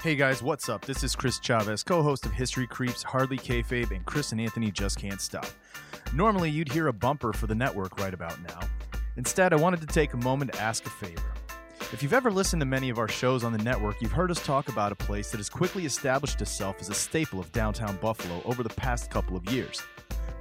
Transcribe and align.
Hey 0.00 0.14
guys, 0.14 0.44
what's 0.44 0.68
up? 0.68 0.84
This 0.84 1.02
is 1.02 1.16
Chris 1.16 1.40
Chavez, 1.40 1.82
co 1.82 2.04
host 2.04 2.24
of 2.24 2.30
History 2.30 2.68
Creeps, 2.68 3.02
Hardly 3.02 3.36
Kayfabe, 3.36 3.90
and 3.90 4.06
Chris 4.06 4.30
and 4.30 4.40
Anthony 4.40 4.70
Just 4.70 4.96
Can't 4.96 5.20
Stop. 5.20 5.48
Normally, 6.14 6.50
you'd 6.52 6.70
hear 6.70 6.86
a 6.86 6.92
bumper 6.92 7.32
for 7.32 7.48
the 7.48 7.54
network 7.56 7.98
right 7.98 8.14
about 8.14 8.40
now. 8.42 8.60
Instead, 9.16 9.52
I 9.52 9.56
wanted 9.56 9.80
to 9.80 9.88
take 9.88 10.12
a 10.12 10.16
moment 10.18 10.52
to 10.52 10.60
ask 10.60 10.86
a 10.86 10.88
favor. 10.88 11.34
If 11.92 12.00
you've 12.00 12.12
ever 12.12 12.30
listened 12.30 12.60
to 12.60 12.66
many 12.66 12.90
of 12.90 12.98
our 13.00 13.08
shows 13.08 13.42
on 13.42 13.50
the 13.50 13.58
network, 13.58 14.00
you've 14.00 14.12
heard 14.12 14.30
us 14.30 14.40
talk 14.40 14.68
about 14.68 14.92
a 14.92 14.94
place 14.94 15.32
that 15.32 15.38
has 15.38 15.48
quickly 15.48 15.84
established 15.84 16.40
itself 16.40 16.76
as 16.80 16.90
a 16.90 16.94
staple 16.94 17.40
of 17.40 17.50
downtown 17.50 17.96
Buffalo 17.96 18.40
over 18.44 18.62
the 18.62 18.68
past 18.68 19.10
couple 19.10 19.36
of 19.36 19.50
years. 19.50 19.82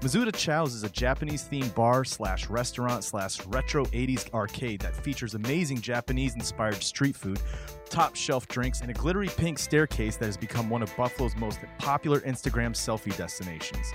Misuta 0.01 0.35
Chow's 0.35 0.75
is 0.75 0.83
a 0.83 0.89
Japanese 0.89 1.43
themed 1.43 1.73
bar 1.73 2.03
slash 2.03 2.49
restaurant 2.49 3.03
slash 3.03 3.43
retro 3.47 3.85
80s 3.85 4.31
arcade 4.33 4.81
that 4.81 4.95
features 4.95 5.33
amazing 5.33 5.81
Japanese 5.81 6.35
inspired 6.35 6.83
street 6.83 7.15
food, 7.15 7.39
top 7.89 8.15
shelf 8.15 8.47
drinks, 8.47 8.81
and 8.81 8.91
a 8.91 8.93
glittery 8.93 9.27
pink 9.27 9.57
staircase 9.57 10.15
that 10.17 10.27
has 10.27 10.37
become 10.37 10.69
one 10.69 10.83
of 10.83 10.95
Buffalo's 10.95 11.35
most 11.35 11.59
popular 11.79 12.19
Instagram 12.21 12.73
selfie 12.73 13.15
destinations. 13.17 13.91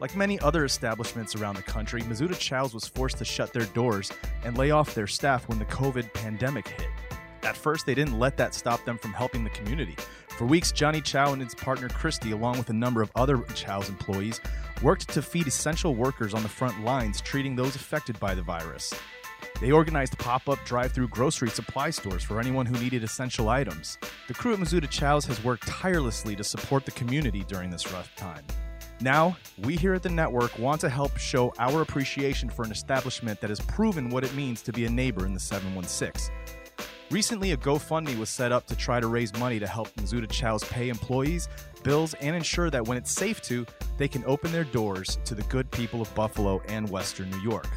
Like 0.00 0.16
many 0.16 0.40
other 0.40 0.64
establishments 0.64 1.36
around 1.36 1.56
the 1.56 1.62
country, 1.62 2.02
Misuta 2.02 2.38
Chow's 2.38 2.74
was 2.74 2.86
forced 2.86 3.18
to 3.18 3.24
shut 3.24 3.52
their 3.52 3.66
doors 3.66 4.10
and 4.44 4.56
lay 4.56 4.70
off 4.70 4.94
their 4.94 5.06
staff 5.06 5.48
when 5.48 5.58
the 5.58 5.64
COVID 5.66 6.12
pandemic 6.14 6.68
hit. 6.68 6.88
At 7.42 7.56
first, 7.56 7.86
they 7.86 7.94
didn't 7.94 8.18
let 8.18 8.36
that 8.38 8.54
stop 8.54 8.84
them 8.84 8.98
from 8.98 9.12
helping 9.12 9.44
the 9.44 9.50
community. 9.50 9.96
For 10.36 10.44
weeks, 10.44 10.70
Johnny 10.70 11.00
Chow 11.00 11.32
and 11.32 11.40
his 11.40 11.54
partner 11.54 11.88
Christy, 11.88 12.32
along 12.32 12.58
with 12.58 12.68
a 12.68 12.74
number 12.74 13.00
of 13.00 13.10
other 13.14 13.38
Chow's 13.54 13.88
employees, 13.88 14.38
worked 14.82 15.08
to 15.14 15.22
feed 15.22 15.46
essential 15.46 15.94
workers 15.94 16.34
on 16.34 16.42
the 16.42 16.48
front 16.48 16.84
lines 16.84 17.22
treating 17.22 17.56
those 17.56 17.74
affected 17.74 18.20
by 18.20 18.34
the 18.34 18.42
virus. 18.42 18.92
They 19.62 19.72
organized 19.72 20.18
pop 20.18 20.46
up 20.50 20.58
drive 20.66 20.92
through 20.92 21.08
grocery 21.08 21.48
supply 21.48 21.88
stores 21.88 22.22
for 22.22 22.38
anyone 22.38 22.66
who 22.66 22.78
needed 22.78 23.02
essential 23.02 23.48
items. 23.48 23.96
The 24.28 24.34
crew 24.34 24.52
at 24.52 24.58
Misuta 24.58 24.90
Chow's 24.90 25.24
has 25.24 25.42
worked 25.42 25.66
tirelessly 25.66 26.36
to 26.36 26.44
support 26.44 26.84
the 26.84 26.90
community 26.90 27.42
during 27.48 27.70
this 27.70 27.90
rough 27.90 28.14
time. 28.14 28.44
Now, 29.00 29.38
we 29.62 29.76
here 29.76 29.94
at 29.94 30.02
the 30.02 30.10
network 30.10 30.58
want 30.58 30.82
to 30.82 30.90
help 30.90 31.16
show 31.16 31.54
our 31.58 31.80
appreciation 31.80 32.50
for 32.50 32.62
an 32.62 32.72
establishment 32.72 33.40
that 33.40 33.48
has 33.48 33.60
proven 33.60 34.10
what 34.10 34.24
it 34.24 34.34
means 34.34 34.60
to 34.62 34.72
be 34.72 34.84
a 34.84 34.90
neighbor 34.90 35.24
in 35.24 35.32
the 35.32 35.40
716. 35.40 36.34
Recently, 37.10 37.52
a 37.52 37.56
GoFundMe 37.56 38.18
was 38.18 38.28
set 38.28 38.50
up 38.50 38.66
to 38.66 38.74
try 38.74 38.98
to 38.98 39.06
raise 39.06 39.32
money 39.38 39.60
to 39.60 39.66
help 39.66 39.88
Misuta 39.94 40.28
Chow's 40.28 40.64
pay 40.64 40.88
employees, 40.88 41.48
bills, 41.84 42.14
and 42.14 42.34
ensure 42.34 42.68
that 42.68 42.84
when 42.84 42.98
it's 42.98 43.12
safe 43.12 43.40
to, 43.42 43.64
they 43.96 44.08
can 44.08 44.24
open 44.26 44.50
their 44.50 44.64
doors 44.64 45.20
to 45.24 45.36
the 45.36 45.44
good 45.44 45.70
people 45.70 46.02
of 46.02 46.12
Buffalo 46.16 46.60
and 46.66 46.90
Western 46.90 47.30
New 47.30 47.40
York. 47.42 47.68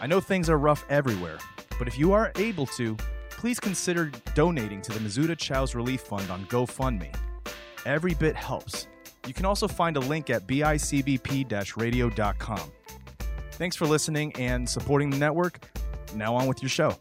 I 0.00 0.08
know 0.08 0.20
things 0.20 0.50
are 0.50 0.58
rough 0.58 0.84
everywhere, 0.90 1.38
but 1.78 1.86
if 1.86 1.96
you 2.00 2.12
are 2.12 2.32
able 2.34 2.66
to, 2.66 2.96
please 3.30 3.60
consider 3.60 4.10
donating 4.34 4.82
to 4.82 4.92
the 4.92 4.98
Misuta 4.98 5.38
Chow's 5.38 5.76
Relief 5.76 6.00
Fund 6.00 6.28
on 6.28 6.44
GoFundMe. 6.46 7.14
Every 7.86 8.14
bit 8.14 8.34
helps. 8.34 8.88
You 9.24 9.34
can 9.34 9.44
also 9.44 9.68
find 9.68 9.96
a 9.96 10.00
link 10.00 10.30
at 10.30 10.48
bicbp 10.48 11.76
radio.com. 11.76 12.72
Thanks 13.52 13.76
for 13.76 13.86
listening 13.86 14.32
and 14.34 14.68
supporting 14.68 15.10
the 15.10 15.16
network. 15.16 15.60
Now 16.14 16.34
on 16.34 16.48
with 16.48 16.60
your 16.60 16.70
show. 16.70 16.96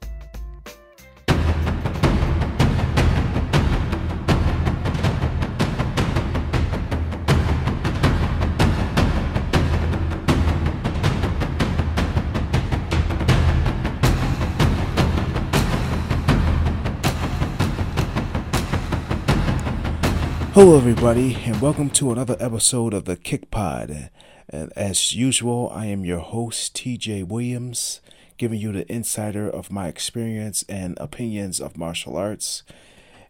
Hello, 20.58 20.75
everybody, 20.75 21.36
and 21.45 21.61
welcome 21.61 21.91
to 21.91 22.11
another 22.11 22.36
episode 22.39 22.91
of 22.91 23.05
the 23.05 23.16
Kick 23.16 23.52
Pod. 23.52 24.09
And 24.50 24.73
as 24.75 25.13
usual, 25.13 25.69
I 25.72 25.86
am 25.86 26.03
your 26.03 26.17
host, 26.17 26.75
TJ 26.75 27.28
Williams, 27.28 28.01
giving 28.40 28.59
you 28.59 28.72
the 28.72 28.91
insider 28.91 29.47
of 29.47 29.69
my 29.69 29.88
experience 29.88 30.66
and 30.68 30.97
opinions 30.97 31.62
of 31.62 31.78
martial 31.78 32.18
arts. 32.18 32.63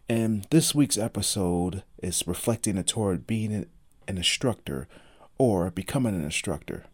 And 0.08 0.46
this 0.48 0.74
week's 0.74 0.96
episode 0.96 1.82
is 2.02 2.26
reflecting 2.26 2.82
toward 2.84 3.26
being 3.26 3.52
an 3.52 3.66
instructor 4.16 4.88
or 5.36 5.70
becoming 5.70 6.14
an 6.14 6.24
instructor. 6.24 6.86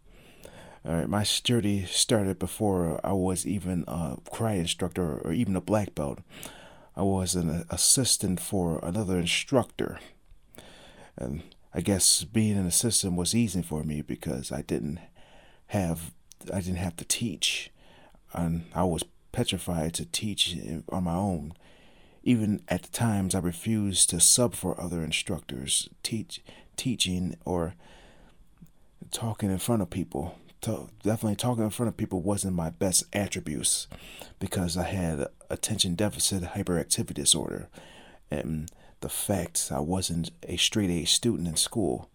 All 0.84 0.95
right, 0.95 1.09
my 1.09 1.22
journey 1.22 1.84
started 1.84 2.41
before 2.41 3.01
I 3.05 3.12
was 3.12 3.47
even 3.47 3.84
a 3.87 4.16
karate 4.33 4.59
instructor 4.59 5.19
or 5.19 5.33
even 5.33 5.55
a 5.55 5.61
black 5.61 5.95
belt. 5.95 6.19
I 6.97 7.03
was 7.03 7.37
an 7.37 7.66
assistant 7.71 8.41
for 8.41 8.81
another 8.83 9.21
instructor 9.21 10.01
and 11.17 11.43
I 11.73 11.81
guess 11.81 12.25
being 12.25 12.57
an 12.57 12.71
system 12.71 13.17
was 13.17 13.35
easy 13.35 13.63
for 13.63 13.83
me 13.83 14.03
because 14.03 14.53
I 14.53 14.63
didn't 14.63 15.01
have 15.69 16.13
I 16.53 16.61
didn't 16.61 16.77
have 16.77 16.97
to 16.97 17.05
teach, 17.05 17.71
and 18.33 18.67
I 18.75 18.85
was 18.85 19.05
petrified 19.33 19.95
to 19.95 20.05
teach 20.05 20.57
on 20.89 21.05
my 21.05 21.15
own. 21.15 21.55
Even 22.23 22.63
at 22.69 22.93
times 22.93 23.35
I 23.35 23.41
refused 23.41 24.11
to 24.11 24.21
sub 24.21 24.55
for 24.55 24.81
other 24.81 25.03
instructors, 25.03 25.89
teach 26.03 26.43
teaching 26.77 27.37
or 27.45 27.75
talking 29.11 29.51
in 29.51 29.59
front 29.59 29.83
of 29.83 29.91
people. 29.91 30.39
definitely 30.61 31.37
talking 31.37 31.65
in 31.65 31.71
front 31.71 31.89
of 31.89 31.97
people 31.97 32.23
wasn't 32.23 32.57
my 32.57 32.71
best 32.71 33.05
attributes 33.13 33.87
because 34.39 34.77
I 34.77 34.85
had 34.85 35.27
attention 35.51 35.95
deficit 35.95 36.43
hyperactivity 36.43 37.15
disorder 37.15 37.69
and 38.31 38.71
the 39.04 39.10
fact 39.10 39.69
I 39.70 39.81
wasn't 39.81 40.31
a 40.44 40.56
straight 40.56 40.88
A 40.88 41.04
student 41.04 41.47
in 41.47 41.56
school. 41.56 42.09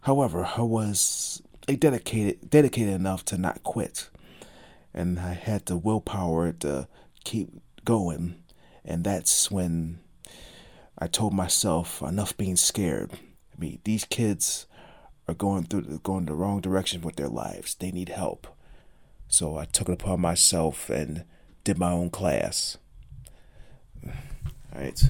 However, 0.00 0.44
I 0.56 0.62
was 0.62 1.40
a 1.68 1.76
dedicated 1.76 2.50
dedicated 2.50 2.94
enough 2.94 3.24
to 3.26 3.38
not 3.38 3.62
quit. 3.62 4.10
And 4.92 5.20
I 5.20 5.34
had 5.34 5.66
the 5.66 5.76
willpower 5.76 6.50
to 6.64 6.88
keep 7.22 7.50
going. 7.84 8.42
And 8.84 9.04
that's 9.04 9.52
when 9.52 10.00
I 10.98 11.06
told 11.06 11.32
myself 11.32 12.02
enough 12.02 12.36
being 12.36 12.56
scared. 12.56 13.12
I 13.12 13.60
mean, 13.60 13.78
these 13.84 14.04
kids 14.04 14.66
are 15.28 15.34
going 15.34 15.62
through 15.62 16.00
going 16.02 16.26
the 16.26 16.34
wrong 16.34 16.60
direction 16.60 17.02
with 17.02 17.14
their 17.14 17.28
lives. 17.28 17.76
They 17.76 17.92
need 17.92 18.08
help. 18.08 18.48
So 19.28 19.56
I 19.56 19.64
took 19.64 19.88
it 19.88 20.02
upon 20.02 20.20
myself 20.20 20.90
and 20.90 21.22
did 21.62 21.78
my 21.78 21.92
own 21.92 22.10
class. 22.10 22.78
All 24.04 24.12
right. 24.74 25.00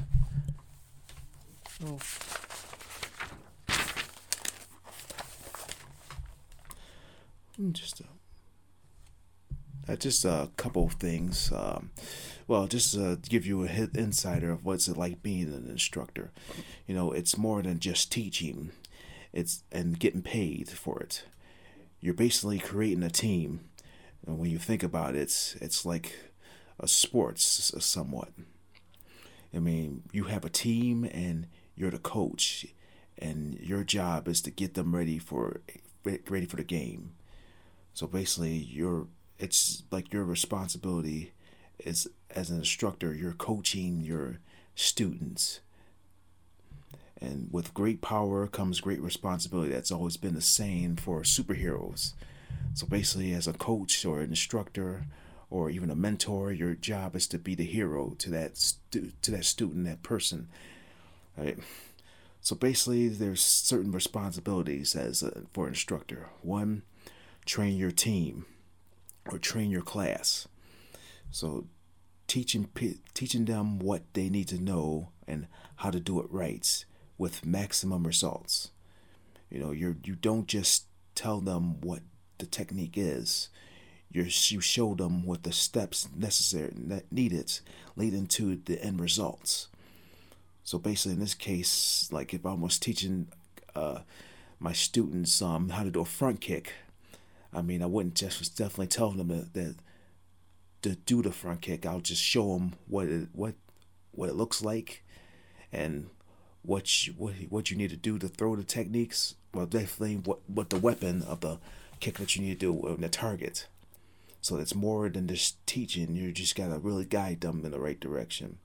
Oh. 1.85 1.99
Just 7.73 8.01
a, 8.01 8.05
uh, 9.93 9.97
just 9.97 10.25
a 10.25 10.51
couple 10.57 10.87
of 10.87 10.95
things. 10.95 11.53
Um, 11.53 11.91
well, 12.47 12.67
just 12.67 12.95
to 12.95 13.19
give 13.29 13.47
you 13.47 13.65
a 13.65 13.69
hit 13.69 13.95
insider 13.95 14.51
of 14.51 14.65
what's 14.65 14.89
it 14.89 14.97
like 14.97 15.23
being 15.23 15.53
an 15.53 15.69
instructor. 15.69 16.31
You 16.87 16.95
know, 16.95 17.13
it's 17.13 17.39
more 17.39 17.63
than 17.63 17.79
just 17.79 18.11
teaching. 18.11 18.73
It's 19.33 19.63
and 19.71 19.99
getting 19.99 20.23
paid 20.23 20.69
for 20.69 21.01
it. 21.01 21.25
You're 22.01 22.15
basically 22.15 22.59
creating 22.59 23.03
a 23.03 23.11
team. 23.11 23.61
And 24.27 24.39
when 24.39 24.51
you 24.51 24.59
think 24.59 24.83
about 24.83 25.15
it, 25.15 25.21
it's 25.21 25.55
it's 25.57 25.87
like 25.87 26.15
a 26.79 26.89
sports 26.89 27.73
somewhat. 27.79 28.31
I 29.55 29.59
mean, 29.59 30.03
you 30.13 30.25
have 30.25 30.45
a 30.45 30.51
team 30.51 31.05
and 31.13 31.47
you're 31.81 31.91
the 31.91 31.99
coach, 31.99 32.67
and 33.17 33.59
your 33.59 33.83
job 33.85 34.29
is 34.29 34.43
to 34.43 34.51
get 34.51 34.75
them 34.75 34.95
ready 34.95 35.19
for 35.19 35.63
ready 36.05 36.45
for 36.45 36.57
the 36.57 36.65
game. 36.65 37.13
So 37.95 38.07
basically, 38.07 38.55
you're 38.55 39.07
it's 39.39 39.83
like 39.91 40.13
your 40.13 40.25
responsibility 40.25 41.33
is 41.79 42.07
as 42.35 42.51
an 42.51 42.59
instructor. 42.59 43.15
You're 43.15 43.33
coaching 43.33 44.03
your 44.03 44.41
students, 44.75 45.61
and 47.19 47.49
with 47.51 47.73
great 47.73 48.03
power 48.03 48.47
comes 48.47 48.83
great 48.83 49.01
responsibility. 49.01 49.73
That's 49.73 49.91
always 49.91 50.19
been 50.19 50.35
the 50.35 50.43
same 50.43 50.97
for 50.97 51.23
superheroes. 51.23 52.13
So 52.75 52.87
basically, 52.87 53.33
as 53.33 53.49
a 53.49 53.55
coach 53.55 54.05
or 54.05 54.21
an 54.21 54.29
instructor 54.29 55.07
or 55.49 55.71
even 55.71 55.91
a 55.91 55.97
mentor, 55.97 56.53
your 56.53 56.75
job 56.75 57.17
is 57.17 57.27
to 57.29 57.39
be 57.39 57.55
the 57.55 57.65
hero 57.65 58.15
to 58.19 58.31
that 58.31 58.59
stu- 58.59 59.13
to 59.23 59.31
that 59.31 59.47
student, 59.47 59.87
that 59.87 60.03
person 60.03 60.49
Right? 61.41 61.59
So 62.43 62.55
basically, 62.55 63.09
there's 63.09 63.41
certain 63.43 63.93
responsibilities 63.93 64.95
as 64.95 65.23
a, 65.23 65.43
for 65.53 65.67
instructor. 65.69 66.29
One, 66.43 66.83
train 67.47 67.77
your 67.77 67.91
team 67.91 68.45
or 69.31 69.39
train 69.39 69.71
your 69.71 69.83
class. 69.83 70.47
So 71.31 71.67
teaching 72.27 72.69
teaching 73.15 73.45
them 73.47 73.79
what 73.79 74.03
they 74.13 74.29
need 74.29 74.49
to 74.49 74.63
know 74.63 75.09
and 75.27 75.47
how 75.77 75.91
to 75.91 76.01
do 76.01 76.21
it 76.21 76.27
right 76.31 76.85
with 77.19 77.45
maximum 77.47 78.07
results. 78.07 78.71
You 79.51 79.61
know, 79.61 79.71
you 79.73 79.97
you 80.05 80.15
don't 80.15 80.47
just 80.47 80.85
tell 81.15 81.41
them 81.41 81.81
what 81.81 82.01
the 82.39 82.47
technique 82.47 82.97
is. 82.97 83.49
you 84.13 84.25
you 84.25 84.61
show 84.61 84.95
them 84.95 85.25
what 85.25 85.43
the 85.43 85.53
steps 85.53 86.09
necessary 86.15 86.73
that 86.75 87.11
needed 87.13 87.61
leading 87.97 88.27
to 88.27 88.57
the 88.57 88.83
end 88.85 89.01
results. 89.01 89.69
So 90.65 90.79
basically, 90.79 91.13
in 91.13 91.21
this 91.21 91.35
case, 91.35 92.09
like 92.13 92.35
if 92.35 92.47
I 92.47 92.55
was 92.55 92.79
teaching 92.79 93.29
uh, 93.75 94.01
my 94.59 94.73
students 94.73 95.43
um, 95.43 95.71
how 95.71 95.83
to 95.83 95.91
do 95.91 96.01
a 96.01 96.05
front 96.05 96.41
kick, 96.41 96.73
I 97.53 97.63
mean, 97.63 97.83
I 97.83 97.87
wouldn't 97.87 98.15
just 98.15 98.57
definitely 98.57 98.87
tell 98.87 99.11
them 99.11 99.29
that, 99.29 99.75
to 100.83 100.97
do 100.97 101.23
the 101.23 101.33
front 101.33 101.61
kick. 101.61 101.85
I'll 101.85 102.01
just 102.01 102.23
show 102.23 102.55
them 102.55 102.75
what 102.87 103.07
it 103.07 103.29
what 103.33 103.55
what 104.13 104.29
it 104.29 104.35
looks 104.35 104.63
like, 104.63 105.05
and 105.73 106.09
what 106.63 107.07
you, 107.07 107.15
what 107.15 107.35
what 107.49 107.71
you 107.71 107.77
need 107.77 107.91
to 107.91 107.97
do 107.97 108.19
to 108.19 108.29
throw 108.29 108.57
the 108.57 108.65
techniques. 108.65 109.35
Well, 109.53 109.67
definitely 109.67 110.17
what 110.17 110.39
what 110.49 110.71
the 110.71 110.79
weapon 110.79 111.23
of 111.23 111.41
the 111.41 111.59
kick 111.99 112.19
that 112.19 112.35
you 112.37 112.43
need 112.43 112.61
to 112.61 112.73
do 112.73 112.87
and 112.87 113.03
the 113.03 113.09
target. 113.09 113.67
So 114.41 114.57
it's 114.57 114.75
more 114.75 115.09
than 115.11 115.29
just 115.29 115.65
teaching. 115.67 116.17
You 116.17 116.33
just 116.33 116.57
gotta 116.57 116.79
really 116.79 117.05
guide 117.05 117.41
them 117.41 117.65
in 117.65 117.73
the 117.73 117.81
right 117.81 118.01
direction. 118.01 118.59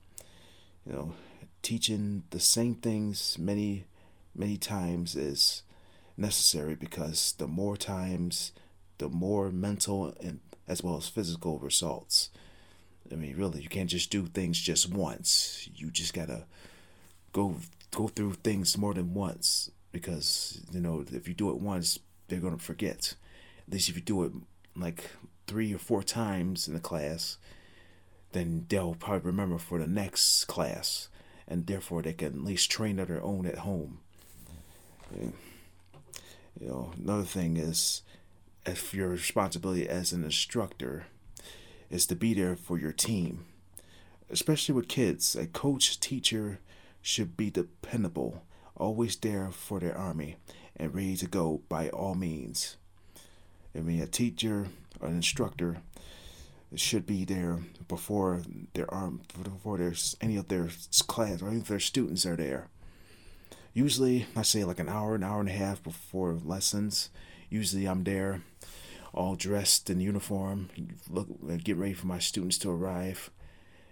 You 0.86 0.92
know, 0.92 1.14
teaching 1.66 2.22
the 2.30 2.38
same 2.38 2.76
things 2.76 3.36
many 3.40 3.86
many 4.36 4.56
times 4.56 5.16
is 5.16 5.64
necessary 6.16 6.76
because 6.76 7.34
the 7.38 7.48
more 7.48 7.76
times, 7.76 8.52
the 8.98 9.08
more 9.08 9.50
mental 9.50 10.14
and 10.20 10.38
as 10.68 10.84
well 10.84 10.96
as 10.96 11.08
physical 11.08 11.58
results. 11.58 12.30
I 13.10 13.16
mean, 13.16 13.36
really, 13.36 13.62
you 13.62 13.68
can't 13.68 13.90
just 13.90 14.10
do 14.10 14.26
things 14.26 14.60
just 14.60 14.94
once. 14.94 15.68
You 15.74 15.90
just 15.90 16.14
gotta 16.14 16.44
go 17.32 17.56
go 17.90 18.06
through 18.06 18.34
things 18.34 18.78
more 18.78 18.94
than 18.94 19.12
once 19.12 19.68
because 19.90 20.60
you 20.70 20.78
know 20.78 21.04
if 21.10 21.26
you 21.26 21.34
do 21.34 21.50
it 21.50 21.58
once, 21.58 21.98
they're 22.28 22.38
gonna 22.38 22.58
forget. 22.58 23.14
At 23.66 23.72
least 23.72 23.88
if 23.88 23.96
you 23.96 24.02
do 24.02 24.22
it 24.22 24.32
like 24.76 25.10
three 25.48 25.74
or 25.74 25.78
four 25.78 26.04
times 26.04 26.68
in 26.68 26.74
the 26.74 26.80
class, 26.80 27.38
then 28.30 28.66
they'll 28.68 28.94
probably 28.94 29.26
remember 29.26 29.58
for 29.58 29.80
the 29.80 29.88
next 29.88 30.44
class, 30.44 31.08
and 31.48 31.66
therefore 31.66 32.02
they 32.02 32.12
can 32.12 32.28
at 32.28 32.44
least 32.44 32.70
train 32.70 32.98
on 33.00 33.06
their 33.06 33.22
own 33.22 33.46
at 33.46 33.58
home. 33.58 34.00
You 35.14 35.32
know, 36.60 36.92
another 36.98 37.24
thing 37.24 37.56
is 37.56 38.02
if 38.64 38.92
your 38.92 39.08
responsibility 39.08 39.88
as 39.88 40.12
an 40.12 40.24
instructor 40.24 41.06
is 41.90 42.06
to 42.06 42.16
be 42.16 42.34
there 42.34 42.56
for 42.56 42.78
your 42.78 42.92
team, 42.92 43.44
especially 44.30 44.74
with 44.74 44.88
kids. 44.88 45.36
A 45.36 45.46
coach, 45.46 46.00
teacher 46.00 46.58
should 47.00 47.36
be 47.36 47.50
dependable, 47.50 48.42
always 48.76 49.16
there 49.16 49.50
for 49.52 49.78
their 49.78 49.96
army, 49.96 50.36
and 50.76 50.94
ready 50.94 51.16
to 51.16 51.26
go 51.26 51.62
by 51.68 51.88
all 51.90 52.14
means. 52.14 52.76
I 53.74 53.80
mean, 53.80 54.02
a 54.02 54.06
teacher, 54.06 54.68
an 55.00 55.14
instructor, 55.14 55.78
should 56.74 57.06
be 57.06 57.24
there 57.24 57.60
before 57.88 58.42
their 58.74 58.92
arm, 58.92 59.22
before 59.42 59.78
there's 59.78 60.16
any 60.20 60.36
of 60.36 60.48
their 60.48 60.68
class 61.06 61.40
or 61.40 61.48
any 61.48 61.58
of 61.58 61.68
their 61.68 61.80
students 61.80 62.26
are 62.26 62.36
there. 62.36 62.68
Usually, 63.72 64.26
I 64.34 64.42
say 64.42 64.64
like 64.64 64.80
an 64.80 64.88
hour, 64.88 65.14
an 65.14 65.22
hour 65.22 65.40
and 65.40 65.48
a 65.48 65.52
half 65.52 65.82
before 65.82 66.38
lessons. 66.44 67.10
Usually, 67.50 67.86
I'm 67.86 68.04
there 68.04 68.42
all 69.16 69.34
dressed 69.34 69.88
in 69.88 69.98
uniform, 69.98 70.68
look, 71.08 71.28
get 71.64 71.76
ready 71.76 71.94
for 71.94 72.06
my 72.06 72.18
students 72.18 72.58
to 72.58 72.70
arrive. 72.70 73.30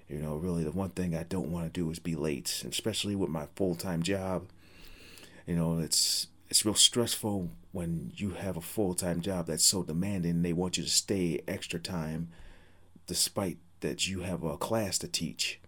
You 0.07 0.19
know, 0.19 0.37
really, 0.37 0.65
the 0.65 0.71
one 0.71 0.91
thing 0.91 1.17
I 1.17 1.23
don't 1.23 1.51
want 1.51 1.65
to 1.65 1.81
do 1.81 1.91
is 1.91 1.99
be 1.99 2.15
late, 2.15 2.63
especially 2.69 3.17
with 3.17 3.31
my 3.31 3.47
full 3.57 3.75
time 3.75 4.03
job. 4.03 4.47
You 5.47 5.57
know, 5.57 5.79
it's 5.79 6.27
it's 6.51 6.67
real 6.67 6.75
stressful 6.75 7.51
when 7.73 8.13
you 8.15 8.31
have 8.31 8.59
a 8.59 8.61
full 8.61 8.95
time 8.95 9.23
job 9.23 9.47
that's 9.47 9.65
so 9.65 9.83
demanding. 9.83 10.43
They 10.43 10.53
want 10.53 10.77
you 10.77 10.85
to 10.85 10.91
stay 10.91 11.41
extra 11.49 11.81
time, 11.81 12.29
despite 13.07 13.59
that 13.81 14.09
you 14.09 14.21
have 14.21 14.43
a 14.43 14.57
class 14.57 14.99
to 14.99 15.09
teach. 15.09 15.61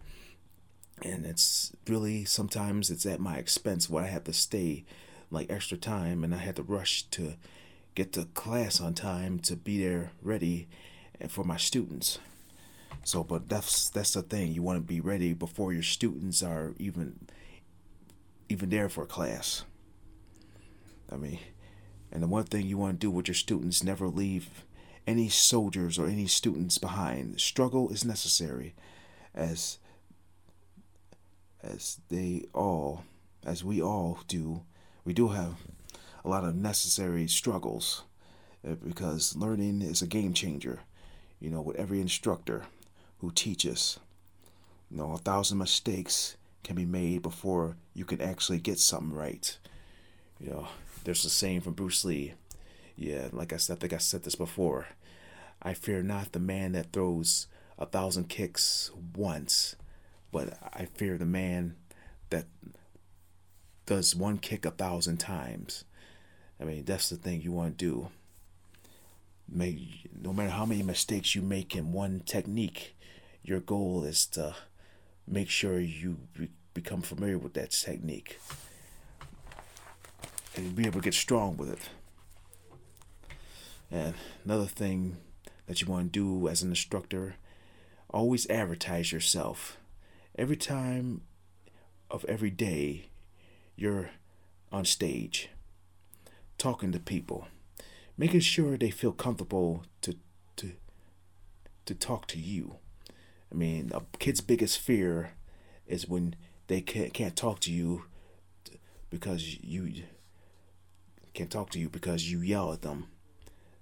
And 1.01 1.25
it's 1.25 1.71
really 1.87 2.25
sometimes 2.25 2.89
it's 2.89 3.05
at 3.05 3.19
my 3.19 3.37
expense 3.37 3.89
where 3.89 4.03
I 4.03 4.07
have 4.07 4.23
to 4.25 4.33
stay 4.33 4.85
like 5.29 5.51
extra 5.51 5.77
time, 5.77 6.23
and 6.23 6.33
I 6.33 6.37
had 6.37 6.55
to 6.55 6.63
rush 6.63 7.03
to 7.03 7.35
get 7.93 8.13
to 8.13 8.25
class 8.25 8.81
on 8.81 8.93
time 8.93 9.39
to 9.39 9.55
be 9.55 9.83
there 9.83 10.11
ready 10.21 10.67
and 11.19 11.31
for 11.31 11.43
my 11.43 11.57
students. 11.57 12.19
So, 13.03 13.23
but 13.23 13.47
that's 13.49 13.89
that's 13.89 14.13
the 14.13 14.21
thing. 14.21 14.51
You 14.51 14.63
want 14.63 14.77
to 14.77 14.93
be 14.93 14.99
ready 14.99 15.33
before 15.33 15.73
your 15.73 15.83
students 15.83 16.41
are 16.41 16.73
even 16.77 17.19
even 18.49 18.69
there 18.69 18.89
for 18.89 19.05
class. 19.05 19.63
I 21.11 21.15
mean, 21.15 21.39
and 22.11 22.23
the 22.23 22.27
one 22.27 22.45
thing 22.45 22.65
you 22.65 22.77
want 22.77 22.99
to 22.99 23.05
do 23.05 23.11
with 23.11 23.27
your 23.27 23.35
students 23.35 23.83
never 23.83 24.07
leave 24.07 24.63
any 25.07 25.29
soldiers 25.29 25.97
or 25.97 26.07
any 26.07 26.27
students 26.27 26.77
behind. 26.77 27.39
Struggle 27.39 27.89
is 27.89 28.05
necessary 28.05 28.75
as 29.33 29.79
as 31.63 31.99
they 32.09 32.45
all 32.53 33.03
as 33.45 33.63
we 33.63 33.81
all 33.81 34.19
do. 34.27 34.61
We 35.05 35.13
do 35.13 35.29
have 35.29 35.55
a 36.25 36.29
lot 36.29 36.43
of 36.43 36.55
necessary 36.55 37.27
struggles 37.27 38.03
uh, 38.67 38.73
because 38.73 39.35
learning 39.35 39.81
is 39.81 40.01
a 40.01 40.07
game 40.07 40.33
changer. 40.33 40.81
You 41.39 41.49
know, 41.49 41.61
with 41.61 41.77
every 41.77 42.01
instructor 42.01 42.63
who 43.19 43.31
teaches, 43.31 43.99
you 44.89 44.97
know, 44.97 45.13
a 45.13 45.17
thousand 45.17 45.59
mistakes 45.59 46.35
can 46.63 46.75
be 46.75 46.85
made 46.85 47.21
before 47.21 47.77
you 47.93 48.03
can 48.03 48.21
actually 48.21 48.59
get 48.59 48.79
something 48.79 49.15
right. 49.15 49.57
You 50.39 50.49
know, 50.49 50.67
there's 51.03 51.23
a 51.23 51.29
saying 51.29 51.61
from 51.61 51.73
Bruce 51.73 52.03
Lee. 52.03 52.33
Yeah, 52.95 53.27
like 53.31 53.53
I 53.53 53.57
said, 53.57 53.77
I 53.77 53.79
think 53.79 53.93
I 53.93 53.97
said 53.97 54.23
this 54.23 54.35
before. 54.35 54.87
I 55.61 55.73
fear 55.73 56.03
not 56.03 56.31
the 56.31 56.39
man 56.39 56.73
that 56.73 56.93
throws 56.93 57.47
a 57.77 57.85
thousand 57.85 58.29
kicks 58.29 58.91
once, 59.15 59.75
but 60.31 60.57
I 60.73 60.85
fear 60.85 61.17
the 61.17 61.25
man 61.25 61.75
that 62.29 62.45
does 63.85 64.15
one 64.15 64.37
kick 64.37 64.65
a 64.65 64.71
thousand 64.71 65.17
times. 65.17 65.85
I 66.59 66.63
mean, 66.63 66.85
that's 66.85 67.09
the 67.09 67.15
thing 67.15 67.41
you 67.41 67.51
want 67.51 67.77
to 67.77 67.85
do. 67.85 68.09
May, 69.49 70.01
no 70.19 70.33
matter 70.33 70.49
how 70.49 70.65
many 70.65 70.83
mistakes 70.83 71.35
you 71.35 71.41
make 71.41 71.75
in 71.75 71.93
one 71.93 72.21
technique, 72.25 72.97
your 73.43 73.59
goal 73.59 74.03
is 74.03 74.25
to 74.27 74.55
make 75.25 75.49
sure 75.49 75.79
you 75.79 76.17
be, 76.37 76.49
become 76.73 77.01
familiar 77.01 77.37
with 77.37 77.53
that 77.53 77.71
technique 77.71 78.39
and 80.55 80.75
be 80.75 80.85
able 80.85 80.99
to 80.99 81.05
get 81.05 81.13
strong 81.13 81.55
with 81.55 81.71
it. 81.71 81.79
And 83.89 84.15
another 84.43 84.65
thing 84.65 85.17
that 85.67 85.81
you 85.81 85.87
want 85.87 86.11
to 86.11 86.19
do 86.19 86.47
as 86.47 86.63
an 86.63 86.69
instructor, 86.69 87.35
always 88.09 88.49
advertise 88.49 89.11
yourself. 89.11 89.77
Every 90.37 90.55
time 90.55 91.21
of 92.09 92.25
every 92.25 92.49
day 92.49 93.09
you're 93.75 94.11
on 94.71 94.85
stage 94.85 95.49
talking 96.57 96.91
to 96.91 96.99
people, 96.99 97.47
making 98.17 98.39
sure 98.39 98.77
they 98.77 98.89
feel 98.89 99.11
comfortable 99.11 99.83
to 100.01 100.15
to 100.55 100.71
to 101.85 101.93
talk 101.93 102.27
to 102.27 102.39
you. 102.39 102.75
I 103.51 103.55
mean, 103.55 103.91
a 103.93 104.01
kid's 104.19 104.41
biggest 104.41 104.79
fear 104.79 105.31
is 105.85 106.07
when 106.07 106.35
they 106.67 106.81
can't 106.81 107.13
can't 107.13 107.35
talk 107.35 107.59
to 107.61 107.71
you 107.71 108.05
because 109.09 109.63
you 109.63 110.03
can't 111.33 111.51
talk 111.51 111.69
to 111.71 111.79
you 111.79 111.89
because 111.89 112.31
you 112.31 112.41
yell 112.41 112.73
at 112.73 112.81
them. 112.81 113.07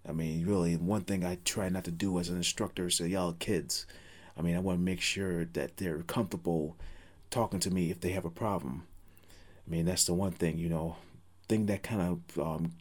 I 0.08 0.12
mean, 0.12 0.46
really, 0.46 0.76
one 0.76 1.02
thing 1.02 1.26
I 1.26 1.40
try 1.46 1.70
not 1.70 1.84
to 1.86 1.92
do 1.92 2.20
as 2.20 2.30
an 2.30 2.38
instructor 2.38 2.88
is 2.88 3.02
at 3.02 3.40
kids. 3.40 3.86
I 4.38 4.42
mean, 4.42 4.56
I 4.56 4.60
want 4.60 4.80
to 4.80 4.84
make 4.84 5.02
sure 5.02 5.46
that 5.46 5.78
they're 5.78 6.04
comfortable 6.04 6.76
talking 7.32 7.60
to 7.62 7.72
me 7.72 7.90
if 7.90 8.02
they 8.02 8.12
have 8.12 8.26
a 8.26 8.30
problem. 8.30 8.84
I 9.66 9.72
mean, 9.72 9.86
that's 9.86 10.06
the 10.06 10.14
one 10.14 10.32
thing, 10.32 10.58
you 10.58 10.70
know, 10.70 10.98
thing 11.48 11.66
that 11.68 11.84
kind 11.84 12.02
of 12.02 12.40
um, 12.40 12.74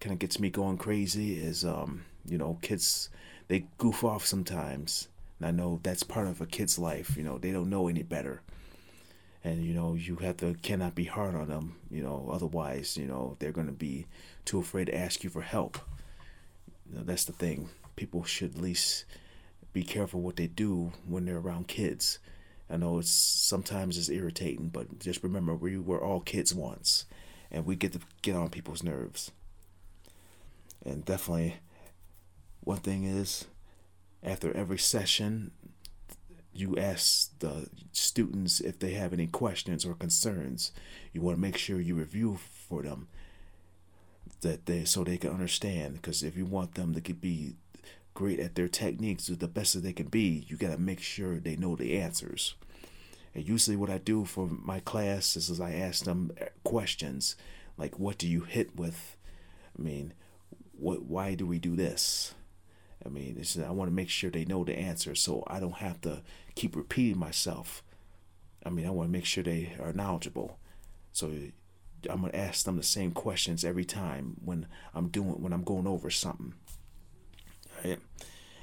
kind 0.00 0.12
of 0.12 0.18
gets 0.18 0.40
me 0.40 0.50
going 0.50 0.78
crazy 0.78 1.34
is 1.34 1.64
um, 1.64 2.04
you 2.26 2.38
know 2.38 2.58
kids 2.62 3.10
they 3.48 3.66
goof 3.78 4.04
off 4.04 4.24
sometimes 4.24 5.08
and 5.38 5.46
i 5.46 5.50
know 5.50 5.80
that's 5.82 6.02
part 6.02 6.26
of 6.26 6.40
a 6.40 6.46
kid's 6.46 6.78
life 6.78 7.16
you 7.16 7.22
know 7.22 7.38
they 7.38 7.50
don't 7.50 7.70
know 7.70 7.88
any 7.88 8.02
better 8.02 8.42
and 9.42 9.64
you 9.64 9.74
know 9.74 9.94
you 9.94 10.16
have 10.16 10.36
to 10.36 10.54
cannot 10.62 10.94
be 10.94 11.04
hard 11.04 11.34
on 11.34 11.48
them 11.48 11.76
you 11.90 12.02
know 12.02 12.28
otherwise 12.32 12.96
you 12.96 13.06
know 13.06 13.36
they're 13.38 13.52
going 13.52 13.66
to 13.66 13.72
be 13.72 14.06
too 14.44 14.58
afraid 14.58 14.86
to 14.86 14.96
ask 14.96 15.24
you 15.24 15.30
for 15.30 15.42
help 15.42 15.78
know, 16.96 17.02
that's 17.04 17.24
the 17.24 17.32
thing 17.32 17.68
people 17.96 18.24
should 18.24 18.54
at 18.54 18.62
least 18.62 19.04
be 19.72 19.82
careful 19.82 20.20
what 20.20 20.36
they 20.36 20.46
do 20.46 20.92
when 21.06 21.24
they're 21.24 21.38
around 21.38 21.68
kids 21.68 22.18
i 22.68 22.76
know 22.76 22.98
it's 22.98 23.10
sometimes 23.10 23.96
it's 23.96 24.08
irritating 24.08 24.68
but 24.68 24.98
just 24.98 25.22
remember 25.22 25.54
we 25.54 25.78
were 25.78 26.02
all 26.02 26.20
kids 26.20 26.54
once 26.54 27.04
and 27.50 27.66
we 27.66 27.76
get 27.76 27.92
to 27.92 28.00
get 28.22 28.36
on 28.36 28.48
people's 28.48 28.82
nerves. 28.82 29.32
And 30.84 31.04
definitely, 31.04 31.56
one 32.60 32.78
thing 32.78 33.04
is, 33.04 33.46
after 34.22 34.56
every 34.56 34.78
session, 34.78 35.50
you 36.52 36.76
ask 36.76 37.38
the 37.40 37.68
students 37.92 38.60
if 38.60 38.78
they 38.78 38.92
have 38.92 39.12
any 39.12 39.26
questions 39.26 39.84
or 39.84 39.94
concerns. 39.94 40.72
You 41.12 41.20
want 41.20 41.36
to 41.36 41.40
make 41.40 41.56
sure 41.56 41.80
you 41.80 41.96
review 41.96 42.38
for 42.68 42.82
them 42.82 43.08
that 44.40 44.66
they 44.66 44.84
so 44.84 45.04
they 45.04 45.16
can 45.16 45.30
understand. 45.30 45.94
Because 45.94 46.22
if 46.22 46.36
you 46.36 46.44
want 46.44 46.74
them 46.74 46.94
to 46.94 47.14
be 47.14 47.56
great 48.14 48.40
at 48.40 48.54
their 48.54 48.68
techniques, 48.68 49.26
the 49.26 49.48
best 49.48 49.74
that 49.74 49.80
they 49.80 49.92
can 49.92 50.08
be, 50.08 50.44
you 50.48 50.56
got 50.56 50.70
to 50.70 50.78
make 50.78 51.00
sure 51.00 51.38
they 51.38 51.56
know 51.56 51.76
the 51.76 51.98
answers. 51.98 52.54
And 53.34 53.46
usually, 53.46 53.76
what 53.76 53.90
I 53.90 53.98
do 53.98 54.24
for 54.24 54.46
my 54.46 54.80
class 54.80 55.36
is 55.36 55.60
I 55.60 55.72
ask 55.72 56.04
them 56.04 56.32
eh, 56.38 56.48
questions 56.64 57.36
like, 57.76 57.98
"What 57.98 58.18
do 58.18 58.26
you 58.28 58.40
hit 58.42 58.76
with?" 58.76 59.16
I 59.78 59.82
mean, 59.82 60.14
what? 60.72 61.04
Why 61.04 61.34
do 61.34 61.46
we 61.46 61.58
do 61.58 61.76
this? 61.76 62.34
I 63.04 63.08
mean, 63.08 63.42
I 63.64 63.70
want 63.70 63.88
to 63.88 63.94
make 63.94 64.10
sure 64.10 64.30
they 64.30 64.44
know 64.44 64.64
the 64.64 64.78
answer, 64.78 65.14
so 65.14 65.42
I 65.46 65.58
don't 65.58 65.76
have 65.76 66.00
to 66.02 66.22
keep 66.54 66.76
repeating 66.76 67.18
myself. 67.18 67.82
I 68.64 68.68
mean, 68.68 68.86
I 68.86 68.90
want 68.90 69.08
to 69.08 69.12
make 69.12 69.24
sure 69.24 69.42
they 69.42 69.72
are 69.80 69.94
knowledgeable. 69.94 70.58
So 71.12 71.30
I'm 72.08 72.22
gonna 72.22 72.30
ask 72.34 72.64
them 72.64 72.76
the 72.76 72.82
same 72.82 73.12
questions 73.12 73.64
every 73.64 73.84
time 73.84 74.36
when 74.44 74.66
I'm 74.94 75.08
doing 75.08 75.42
when 75.42 75.52
I'm 75.52 75.64
going 75.64 75.86
over 75.86 76.10
something. 76.10 76.54
Right? 77.84 77.98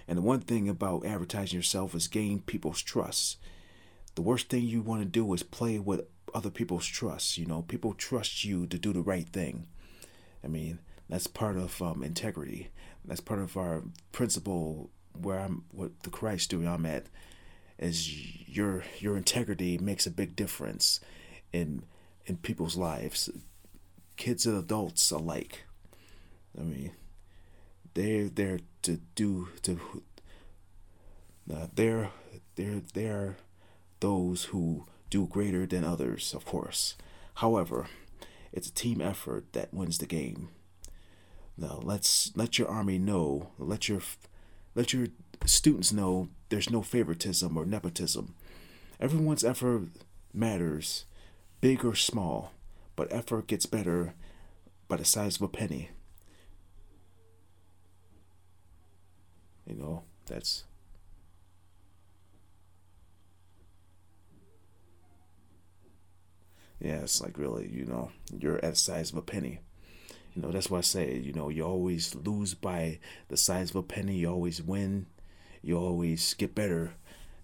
And 0.08 0.18
the 0.18 0.22
one 0.22 0.40
thing 0.40 0.70
about 0.70 1.06
advertising 1.06 1.58
yourself 1.58 1.94
is 1.94 2.08
gain 2.08 2.42
people's 2.42 2.82
trust. 2.82 3.38
The 4.16 4.22
worst 4.22 4.50
thing 4.50 4.64
you 4.64 4.82
want 4.82 5.02
to 5.02 5.06
do 5.06 5.32
is 5.34 5.44
play 5.44 5.80
with 5.80 6.02
other 6.34 6.50
people's 6.50 6.86
trust. 6.86 7.38
You 7.38 7.46
know, 7.46 7.64
people 7.64 7.94
trust 7.94 8.46
you 8.46 8.66
to 8.68 8.78
do 8.78 8.94
the 8.94 9.02
right 9.02 9.28
thing. 9.28 9.68
I 10.44 10.48
mean, 10.48 10.80
that's 11.10 11.28
part 11.28 11.58
of 11.58 11.82
um, 11.82 12.04
integrity. 12.04 12.70
That's 13.06 13.22
part 13.22 13.40
of 13.42 13.58
our 13.58 13.84
principle 14.12 14.90
where 15.20 15.40
I'm, 15.40 15.64
what 15.72 16.04
the 16.04 16.10
Christ 16.10 16.46
studio 16.46 16.72
I'm 16.72 16.86
at, 16.86 17.06
is 17.80 18.48
your 18.48 18.84
your 19.00 19.18
integrity 19.18 19.78
makes 19.78 20.06
a 20.06 20.12
big 20.12 20.36
difference 20.36 21.00
in 21.54 21.84
in 22.28 22.38
people's 22.38 22.76
lives, 22.76 23.30
kids 24.18 24.46
and 24.46 24.58
adults 24.58 25.10
alike. 25.10 25.64
I 26.60 26.62
mean, 26.64 26.92
they're 27.94 28.30
there 28.30 28.60
to 28.84 29.00
do 29.16 29.50
to. 29.64 29.80
Uh, 31.52 31.68
they're 31.74 32.12
they're 32.56 32.82
they're 32.94 33.38
those 34.02 34.46
who 34.46 34.86
do 35.10 35.26
greater 35.26 35.66
than 35.66 35.84
others, 35.84 36.34
of 36.34 36.46
course. 36.46 36.96
However, 37.36 37.88
it's 38.52 38.68
a 38.68 38.74
team 38.74 39.02
effort 39.02 39.54
that 39.54 39.74
wins 39.74 39.98
the 39.98 40.06
game. 40.06 40.50
Now 41.58 41.80
let's 41.82 42.32
let 42.36 42.60
your 42.60 42.68
army 42.68 43.00
know, 43.00 43.52
let 43.58 43.88
your 43.88 44.02
let 44.76 44.94
your 44.94 45.08
students 45.46 45.94
know 45.94 46.30
there's 46.50 46.70
no 46.70 46.82
favoritism 46.82 47.58
or 47.58 47.66
nepotism. 47.66 48.36
Everyone's 49.00 49.44
effort 49.44 49.84
matters, 50.34 51.06
big 51.62 51.86
or 51.86 51.96
small, 51.96 52.52
but 52.96 53.12
effort 53.12 53.48
gets 53.48 53.66
better 53.66 54.14
by 54.88 54.98
the 54.98 55.06
size 55.06 55.38
of 55.38 55.42
a 55.44 55.48
penny. 55.48 55.92
You 59.66 59.76
know, 59.76 60.04
that's 60.26 60.64
yeah, 66.80 67.02
it's 67.02 67.22
like 67.22 67.38
really, 67.38 67.68
you 67.68 67.86
know, 67.86 68.12
you're 68.38 68.58
at 68.64 68.74
the 68.74 68.76
size 68.76 69.12
of 69.12 69.18
a 69.18 69.22
penny. 69.22 69.60
You 70.36 70.44
know, 70.44 70.52
that's 70.52 70.70
why 70.70 70.80
I 70.80 70.82
say, 70.82 71.18
you 71.18 71.34
know, 71.34 71.50
you 71.50 71.64
always 71.64 72.16
lose 72.16 72.54
by 72.54 73.00
the 73.30 73.38
size 73.38 73.72
of 73.72 73.78
a 73.78 73.84
penny, 73.84 74.18
you 74.18 74.30
always 74.30 74.62
win, 74.62 75.08
you 75.64 75.78
always 75.78 76.34
get 76.36 76.56
better. 76.56 76.94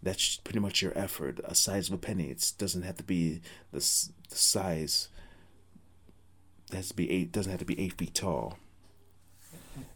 That's 0.03 0.38
pretty 0.38 0.60
much 0.60 0.81
your 0.81 0.98
effort. 0.98 1.39
A 1.45 1.55
size 1.55 1.88
of 1.88 1.93
a 1.95 1.98
penny. 1.98 2.25
It 2.25 2.53
doesn't 2.57 2.83
have 2.83 2.98
to 2.98 3.03
be 3.03 3.41
the, 3.72 3.79
the 3.79 4.36
size. 4.36 5.07
It 6.69 6.75
has 6.75 6.89
to 6.89 6.95
be 6.95 7.10
eight. 7.10 7.31
Doesn't 7.31 7.51
have 7.51 7.60
to 7.60 7.65
be 7.65 7.79
eight 7.79 7.93
feet 7.93 8.13
tall. 8.13 8.57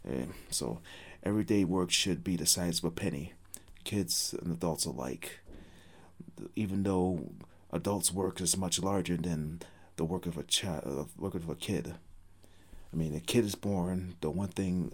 And 0.04 0.32
so, 0.50 0.80
everyday 1.22 1.64
work 1.64 1.90
should 1.90 2.24
be 2.24 2.36
the 2.36 2.46
size 2.46 2.78
of 2.78 2.84
a 2.84 2.90
penny. 2.90 3.34
Kids 3.84 4.34
and 4.40 4.52
adults 4.52 4.86
alike. 4.86 5.40
Even 6.56 6.82
though 6.82 7.30
adults' 7.72 8.12
work 8.12 8.40
is 8.40 8.56
much 8.56 8.80
larger 8.80 9.16
than 9.16 9.60
the 9.96 10.04
work 10.04 10.26
of 10.26 10.38
a 10.38 10.42
child, 10.42 10.82
uh, 10.86 11.04
work 11.18 11.34
of 11.34 11.48
a 11.48 11.54
kid. 11.54 11.94
I 12.92 12.96
mean, 12.96 13.14
a 13.14 13.20
kid 13.20 13.44
is 13.44 13.54
born. 13.54 14.14
The 14.20 14.30
one 14.30 14.48
thing, 14.48 14.92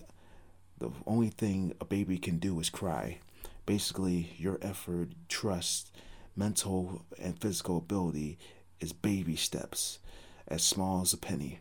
the 0.79 0.91
only 1.07 1.29
thing 1.29 1.75
a 1.81 1.85
baby 1.85 2.19
can 2.19 2.39
do 2.39 2.59
is 2.59 2.69
cry. 2.69 3.19
Basically, 3.67 4.35
your 4.37 4.59
effort, 4.61 5.11
trust, 5.29 5.95
mental 6.37 7.05
and 7.19 7.41
physical 7.41 7.79
ability 7.79 8.39
is 8.81 8.93
baby 8.93 9.37
steps, 9.37 9.99
as 10.47 10.63
small 10.63 11.03
as 11.03 11.13
a 11.13 11.17
penny. 11.17 11.61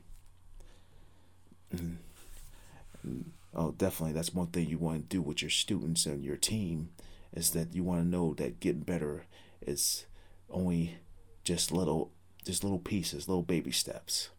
Mm-hmm. 1.73 3.21
Oh, 3.55 3.71
definitely. 3.71 4.13
That's 4.13 4.33
one 4.33 4.47
thing 4.47 4.67
you 4.67 4.77
want 4.77 5.09
to 5.09 5.15
do 5.15 5.21
with 5.21 5.41
your 5.41 5.51
students 5.51 6.05
and 6.05 6.23
your 6.23 6.37
team 6.37 6.89
is 7.33 7.51
that 7.51 7.75
you 7.75 7.83
want 7.83 8.01
to 8.01 8.07
know 8.07 8.33
that 8.35 8.59
getting 8.59 8.81
better 8.81 9.25
is 9.61 10.05
only 10.49 10.97
just 11.43 11.71
little 11.71 12.11
just 12.43 12.63
little 12.63 12.79
pieces, 12.79 13.29
little 13.29 13.43
baby 13.43 13.71
steps. 13.71 14.29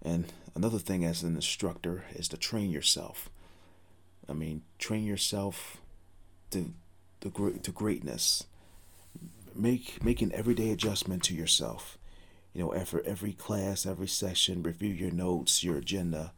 And 0.00 0.32
another 0.54 0.78
thing 0.78 1.04
as 1.04 1.22
an 1.22 1.34
instructor 1.34 2.04
is 2.14 2.26
to 2.28 2.36
train 2.36 2.70
yourself. 2.70 3.28
I 4.28 4.32
mean, 4.32 4.62
train 4.78 5.04
yourself 5.04 5.81
to 6.52 6.72
to, 7.20 7.58
to 7.62 7.72
greatness. 7.72 8.44
Make 9.54 10.02
make 10.04 10.22
an 10.22 10.32
everyday 10.32 10.70
adjustment 10.70 11.22
to 11.24 11.34
yourself. 11.34 11.98
You 12.54 12.62
know, 12.62 12.74
after 12.74 13.02
every 13.06 13.32
class, 13.32 13.86
every 13.86 14.08
session, 14.08 14.62
review 14.62 14.92
your 14.92 15.10
notes, 15.10 15.64
your 15.64 15.78
agenda, 15.78 16.32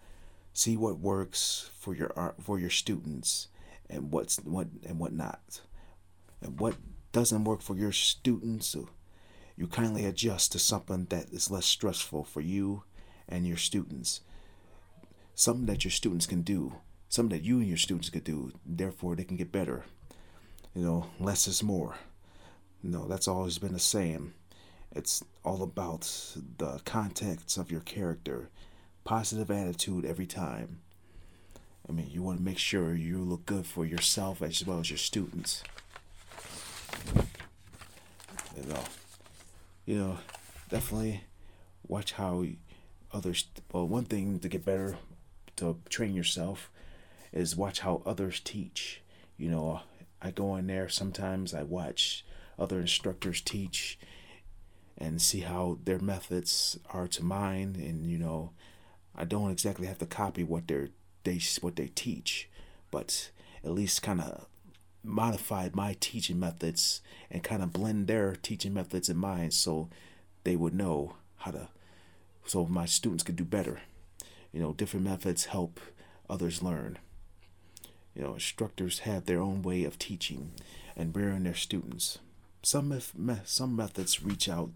see 0.52 0.76
what 0.76 0.99
works 0.99 1.71
for 1.78 1.94
your 1.94 2.12
uh, 2.18 2.33
for 2.40 2.59
your 2.59 2.71
students 2.71 3.49
and 3.90 4.11
what's 4.11 4.37
what 4.38 4.68
and 4.87 4.99
what 4.99 5.12
not. 5.12 5.61
And 6.40 6.59
what 6.59 6.76
doesn't 7.12 7.44
work 7.44 7.62
for 7.62 7.76
your 7.76 7.92
students, 7.92 8.75
uh, 8.75 8.83
you 9.56 9.66
kindly 9.66 10.04
adjust 10.04 10.52
to 10.52 10.59
something 10.59 11.06
that 11.11 11.30
is 11.30 11.50
less 11.50 11.66
stressful 11.66 12.25
for 12.25 12.40
you 12.40 12.83
and 13.28 13.47
your 13.47 13.56
students. 13.56 14.21
Something 15.35 15.66
that 15.66 15.85
your 15.85 15.90
students 15.90 16.26
can 16.26 16.42
do, 16.42 16.75
something 17.09 17.38
that 17.38 17.44
you 17.44 17.59
and 17.59 17.68
your 17.68 17.76
students 17.76 18.11
could 18.11 18.25
do, 18.25 18.52
therefore 18.66 19.16
they 19.16 19.25
can 19.25 19.37
get 19.37 19.52
better. 19.52 19.85
You 20.75 20.83
know, 20.83 21.07
less 21.21 21.47
is 21.47 21.62
more. 21.62 21.97
Know, 22.83 23.07
that's 23.07 23.28
always 23.28 23.59
been 23.59 23.73
the 23.73 23.78
same. 23.78 24.35
It's 24.93 25.25
all 25.45 25.62
about 25.62 26.02
the 26.59 26.81
context 26.85 27.57
of 27.57 27.71
your 27.71 27.81
character, 27.81 28.50
positive 29.04 29.50
attitude 29.50 30.04
every 30.04 30.26
time. 30.26 30.81
I 31.88 31.93
mean, 31.93 32.09
you 32.11 32.23
want 32.23 32.38
to 32.38 32.45
make 32.45 32.59
sure 32.59 32.95
you 32.95 33.19
look 33.19 33.47
good 33.47 33.66
for 33.66 33.87
yourself 33.87 34.43
as 34.43 34.64
well 34.66 34.81
as 34.81 34.90
your 34.90 34.99
students 34.99 35.62
you 38.57 38.62
know, 38.69 38.85
you 39.87 39.97
know, 39.97 40.19
definitely 40.71 41.25
watch 41.87 42.12
how 42.12 42.45
others. 43.12 43.47
Well, 43.73 43.87
one 43.87 44.04
thing 44.04 44.38
to 44.40 44.49
get 44.49 44.64
better 44.64 44.97
to 45.57 45.78
train 45.88 46.14
yourself 46.14 46.71
is 47.33 47.57
watch 47.57 47.81
how 47.81 48.02
others 48.07 48.40
teach. 48.40 49.02
You 49.37 49.50
know, 49.50 49.81
I 50.25 50.31
go 50.31 50.57
in 50.57 50.66
there 50.66 50.88
sometimes. 50.88 51.52
I 51.52 51.62
watch 51.62 52.25
other 52.59 52.81
instructors 52.81 53.43
teach 53.43 53.99
and 54.97 55.21
see 55.21 55.40
how 55.40 55.78
their 55.85 55.99
methods 55.99 56.78
are 56.90 57.07
to 57.09 57.23
mine, 57.23 57.76
and 57.78 58.07
you 58.07 58.19
know, 58.19 58.52
I 59.14 59.25
don't 59.25 59.50
exactly 59.50 59.87
have 59.87 59.99
to 59.99 60.07
copy 60.07 60.43
what 60.43 60.66
they're 60.66 60.88
they 61.25 61.40
what 61.61 61.76
they 61.76 61.88
teach, 61.88 62.49
but 62.90 63.31
at 63.62 63.73
least 63.73 64.02
kind 64.02 64.21
of 64.21 64.47
modified 65.02 65.76
my 65.76 65.95
teaching 66.00 66.40
methods 66.40 67.02
and 67.31 67.43
kind 67.43 67.62
of 67.62 67.73
blend 67.73 68.07
their 68.07 68.35
teaching 68.35 68.73
methods 68.73 69.11
in 69.11 69.16
mine 69.19 69.50
so 69.50 69.90
they 70.45 70.57
would 70.57 70.75
know 70.75 71.14
how 71.37 71.50
to 71.50 71.69
so 72.47 72.64
my 72.64 72.87
students 72.87 73.23
could 73.23 73.37
do 73.37 73.45
better 73.45 73.83
you 74.50 74.61
know 74.61 74.73
different 74.73 75.04
methods 75.04 75.45
help 75.47 75.78
others 76.31 76.62
learn 76.62 76.99
you 78.14 78.23
know 78.23 78.35
instructors 78.35 79.00
have 79.00 79.25
their 79.25 79.40
own 79.40 79.62
way 79.62 79.85
of 79.85 79.99
teaching 79.99 80.52
and 80.97 81.16
rearing 81.16 81.44
their 81.44 81.54
students 81.54 82.18
some 82.62 82.92
if 82.92 83.12
some 83.44 83.76
methods 83.76 84.23
reach 84.23 84.49
out 84.49 84.71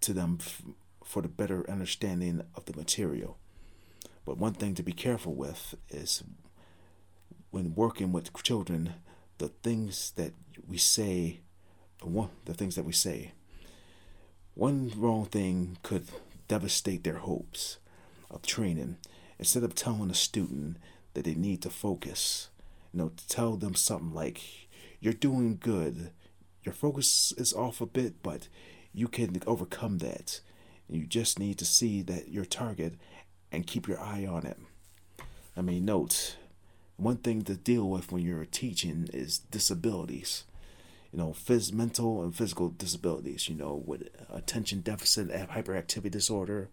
to 0.00 0.12
them 0.12 0.38
f- 0.40 0.62
for 1.04 1.22
the 1.22 1.28
better 1.28 1.68
understanding 1.68 2.42
of 2.54 2.64
the 2.64 2.76
material 2.76 3.36
but 4.24 4.38
one 4.38 4.54
thing 4.54 4.74
to 4.74 4.82
be 4.82 4.92
careful 4.92 5.34
with 5.34 5.74
is 5.90 6.22
when 7.50 7.74
working 7.74 8.12
with 8.12 8.32
children 8.42 8.94
the 9.42 9.48
things 9.48 10.12
that 10.12 10.32
we 10.68 10.78
say, 10.78 11.40
the 12.00 12.54
things 12.54 12.76
that 12.76 12.84
we 12.84 12.92
say. 12.92 13.32
One 14.54 14.92
wrong 14.96 15.24
thing 15.24 15.78
could 15.82 16.06
devastate 16.46 17.02
their 17.02 17.18
hopes 17.18 17.78
of 18.30 18.42
training. 18.42 18.98
Instead 19.40 19.64
of 19.64 19.74
telling 19.74 20.10
a 20.10 20.14
student 20.14 20.76
that 21.14 21.24
they 21.24 21.34
need 21.34 21.60
to 21.62 21.70
focus, 21.70 22.50
you 22.92 22.98
know, 22.98 23.08
to 23.10 23.28
tell 23.28 23.56
them 23.56 23.74
something 23.74 24.12
like, 24.12 24.40
"You're 25.00 25.12
doing 25.12 25.56
good. 25.58 26.12
Your 26.64 26.74
focus 26.74 27.32
is 27.36 27.52
off 27.52 27.80
a 27.80 27.86
bit, 27.86 28.22
but 28.22 28.48
you 28.92 29.08
can 29.08 29.40
overcome 29.46 29.98
that. 29.98 30.40
You 30.88 31.06
just 31.06 31.38
need 31.38 31.58
to 31.58 31.64
see 31.64 32.02
that 32.02 32.28
your 32.28 32.44
target 32.44 32.94
and 33.50 33.66
keep 33.66 33.88
your 33.88 34.00
eye 34.00 34.26
on 34.26 34.46
it." 34.46 34.58
I 35.56 35.62
mean, 35.62 35.84
note 35.84 36.36
one 36.96 37.16
thing 37.16 37.42
to 37.42 37.56
deal 37.56 37.88
with 37.88 38.12
when 38.12 38.22
you're 38.22 38.44
teaching 38.44 39.08
is 39.12 39.38
disabilities. 39.38 40.44
you 41.12 41.18
know, 41.18 41.30
phys- 41.32 41.72
mental 41.74 42.22
and 42.22 42.34
physical 42.34 42.70
disabilities, 42.70 43.46
you 43.46 43.54
know, 43.54 43.74
with 43.84 44.08
attention 44.30 44.80
deficit 44.80 45.28
hyperactivity 45.28 46.10
disorder, 46.10 46.70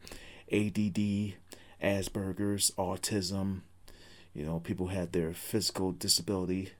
ADD, 0.49 1.35
Asperger's, 1.83 2.71
autism. 2.77 3.63
You 4.33 4.45
know, 4.45 4.59
people 4.59 4.87
had 4.87 5.11
their 5.11 5.33
physical 5.33 5.91
disability, 5.91 6.71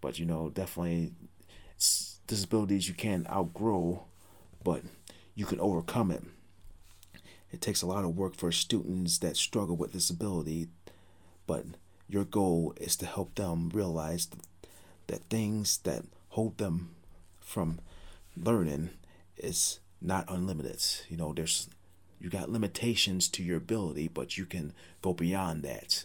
but 0.00 0.18
you 0.18 0.26
know, 0.26 0.50
definitely 0.50 1.12
disabilities 2.26 2.88
you 2.88 2.94
can't 2.94 3.28
outgrow, 3.30 4.04
but 4.64 4.82
you 5.34 5.46
can 5.46 5.60
overcome 5.60 6.10
it. 6.10 6.22
It 7.50 7.60
takes 7.60 7.82
a 7.82 7.86
lot 7.86 8.04
of 8.04 8.16
work 8.16 8.36
for 8.36 8.52
students 8.52 9.18
that 9.18 9.36
struggle 9.36 9.76
with 9.76 9.92
disability, 9.92 10.68
but 11.46 11.64
your 12.08 12.24
goal 12.24 12.74
is 12.78 12.96
to 12.96 13.06
help 13.06 13.34
them 13.34 13.70
realize 13.72 14.28
that 15.06 15.24
things 15.30 15.78
that 15.78 16.04
hold 16.30 16.58
them 16.58 16.94
from 17.40 17.80
learning 18.36 18.90
is 19.36 19.80
not 20.00 20.24
unlimited. 20.28 20.82
You 21.08 21.16
know, 21.16 21.32
there's 21.32 21.68
you 22.20 22.28
got 22.28 22.50
limitations 22.50 23.28
to 23.28 23.42
your 23.42 23.58
ability, 23.58 24.08
but 24.08 24.36
you 24.36 24.44
can 24.44 24.72
go 25.02 25.12
beyond 25.14 25.62
that. 25.62 26.04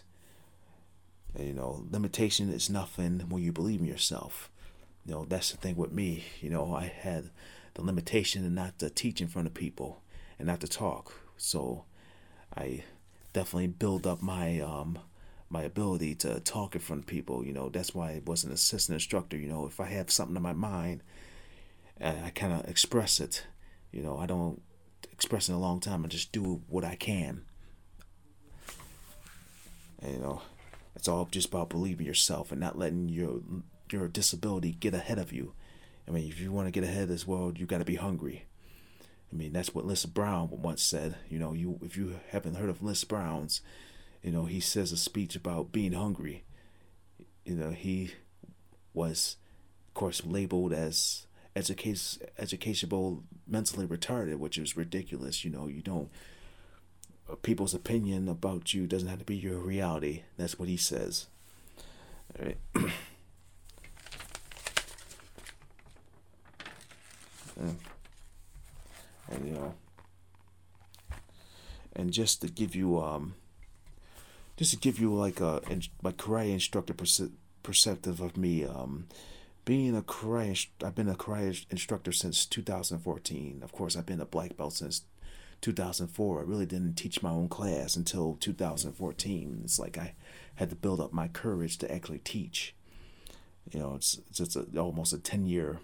You 1.38 1.52
know, 1.52 1.84
limitation 1.90 2.50
is 2.50 2.70
nothing 2.70 3.20
when 3.28 3.42
you 3.42 3.52
believe 3.52 3.80
in 3.80 3.86
yourself. 3.86 4.50
You 5.04 5.12
know, 5.12 5.24
that's 5.24 5.50
the 5.50 5.56
thing 5.56 5.76
with 5.76 5.92
me. 5.92 6.24
You 6.40 6.50
know, 6.50 6.74
I 6.74 6.84
had 6.86 7.30
the 7.74 7.82
limitation 7.82 8.44
and 8.44 8.54
not 8.54 8.78
to 8.78 8.88
teach 8.88 9.20
in 9.20 9.28
front 9.28 9.48
of 9.48 9.54
people 9.54 10.02
and 10.38 10.46
not 10.46 10.60
to 10.60 10.68
talk. 10.68 11.12
So 11.36 11.84
I 12.56 12.84
definitely 13.32 13.66
build 13.66 14.06
up 14.06 14.22
my 14.22 14.60
um 14.60 14.98
my 15.50 15.62
ability 15.62 16.14
to 16.16 16.40
talk 16.40 16.74
in 16.74 16.80
front 16.80 17.02
of 17.02 17.06
people. 17.06 17.44
You 17.44 17.52
know, 17.52 17.68
that's 17.68 17.94
why 17.94 18.12
I 18.12 18.22
was 18.24 18.44
an 18.44 18.52
assistant 18.52 18.94
instructor. 18.94 19.36
You 19.36 19.48
know, 19.48 19.66
if 19.66 19.80
I 19.80 19.86
have 19.86 20.10
something 20.10 20.36
in 20.36 20.42
my 20.42 20.52
mind, 20.52 21.02
I 22.00 22.30
kind 22.34 22.52
of 22.52 22.68
express 22.68 23.20
it. 23.20 23.44
You 23.92 24.02
know, 24.02 24.18
I 24.18 24.26
don't 24.26 24.62
express 25.12 25.48
in 25.48 25.54
a 25.54 25.60
long 25.60 25.80
time. 25.80 26.04
I 26.04 26.08
just 26.08 26.32
do 26.32 26.62
what 26.68 26.84
I 26.84 26.96
can. 26.96 27.42
And, 30.02 30.14
you 30.14 30.18
know, 30.18 30.42
it's 30.94 31.08
all 31.08 31.26
just 31.30 31.48
about 31.48 31.70
believing 31.70 32.06
yourself 32.06 32.52
and 32.52 32.60
not 32.60 32.78
letting 32.78 33.08
your 33.08 33.40
your 33.90 34.08
disability 34.08 34.72
get 34.72 34.94
ahead 34.94 35.18
of 35.18 35.32
you. 35.32 35.52
I 36.08 36.10
mean, 36.10 36.28
if 36.28 36.40
you 36.40 36.52
want 36.52 36.66
to 36.66 36.72
get 36.72 36.84
ahead 36.88 37.04
of 37.04 37.08
this 37.08 37.26
world, 37.26 37.58
you 37.58 37.66
got 37.66 37.78
to 37.78 37.84
be 37.84 37.96
hungry. 37.96 38.46
I 39.32 39.36
mean, 39.36 39.52
that's 39.52 39.74
what 39.74 39.86
Les 39.86 40.04
Brown 40.06 40.48
once 40.50 40.82
said. 40.82 41.16
You 41.28 41.38
know, 41.38 41.52
you 41.52 41.78
if 41.82 41.96
you 41.96 42.20
haven't 42.30 42.56
heard 42.56 42.70
of 42.70 42.82
Les 42.82 43.02
Brown's, 43.04 43.60
you 44.22 44.30
know, 44.30 44.44
he 44.44 44.60
says 44.60 44.92
a 44.92 44.96
speech 44.96 45.34
about 45.34 45.72
being 45.72 45.92
hungry. 45.92 46.44
You 47.44 47.56
know, 47.56 47.70
he 47.70 48.12
was, 48.92 49.36
of 49.88 49.94
course, 49.94 50.24
labeled 50.24 50.72
as 50.72 51.26
education 51.56 52.26
educational 52.38 53.24
mentally 53.46 53.86
retarded, 53.86 54.36
which 54.36 54.58
is 54.58 54.76
ridiculous. 54.76 55.44
You 55.44 55.50
know, 55.50 55.66
you 55.66 55.82
don't 55.82 56.10
people's 57.42 57.74
opinion 57.74 58.28
about 58.28 58.74
you 58.74 58.86
doesn't 58.86 59.08
have 59.08 59.18
to 59.18 59.24
be 59.24 59.36
your 59.36 59.58
reality. 59.58 60.22
That's 60.36 60.58
what 60.58 60.68
he 60.68 60.76
says. 60.76 61.26
All 62.38 62.46
right. 62.46 62.58
and, 67.56 67.78
and 69.30 69.48
you 69.48 69.54
know, 69.54 69.74
and 71.96 72.12
just 72.12 72.40
to 72.42 72.48
give 72.48 72.74
you 72.74 73.00
um, 73.00 73.34
just 74.56 74.72
to 74.72 74.76
give 74.76 74.98
you 74.98 75.14
like 75.14 75.40
a 75.40 75.62
my 76.02 76.12
karate 76.12 76.52
instructor 76.52 76.94
perceptive 77.62 78.20
of 78.20 78.36
me 78.36 78.64
um 78.64 79.06
being 79.64 79.96
a 79.96 80.02
karate, 80.02 80.66
I've 80.84 80.94
been 80.94 81.08
a 81.08 81.14
karate 81.14 81.64
instructor 81.70 82.12
since 82.12 82.44
2014. 82.44 83.60
Of 83.62 83.72
course, 83.72 83.96
I've 83.96 84.06
been 84.06 84.20
a 84.20 84.26
black 84.26 84.56
belt 84.56 84.74
since 84.74 85.02
2004. 85.64 86.40
I 86.40 86.42
really 86.42 86.66
didn't 86.66 86.94
teach 86.94 87.22
my 87.22 87.30
own 87.30 87.48
class 87.48 87.96
until 87.96 88.36
2014. 88.38 89.62
It's 89.64 89.78
like 89.78 89.96
I 89.96 90.14
had 90.56 90.68
to 90.68 90.76
build 90.76 91.00
up 91.00 91.14
my 91.14 91.26
courage 91.26 91.78
to 91.78 91.90
actually 91.90 92.18
teach. 92.18 92.74
You 93.72 93.80
know, 93.80 93.94
it's 93.94 94.20
it's, 94.38 94.56
a, 94.56 94.66
almost 94.78 95.14
a 95.14 95.18
10 95.18 95.46
year 95.46 95.80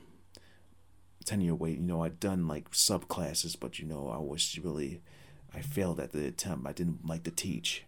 10 1.24 1.40
year 1.40 1.54
wait. 1.54 1.78
You 1.78 1.86
know, 1.86 2.04
I'd 2.04 2.20
done 2.20 2.46
like 2.46 2.66
sub 2.72 3.08
classes, 3.08 3.56
but 3.56 3.78
you 3.78 3.86
know, 3.86 4.10
I 4.10 4.18
was 4.18 4.58
really 4.62 5.00
I 5.54 5.60
failed 5.60 5.98
at 5.98 6.12
the 6.12 6.26
attempt. 6.26 6.68
I 6.68 6.72
didn't 6.72 7.06
like 7.06 7.22
to 7.22 7.30
teach, 7.30 7.84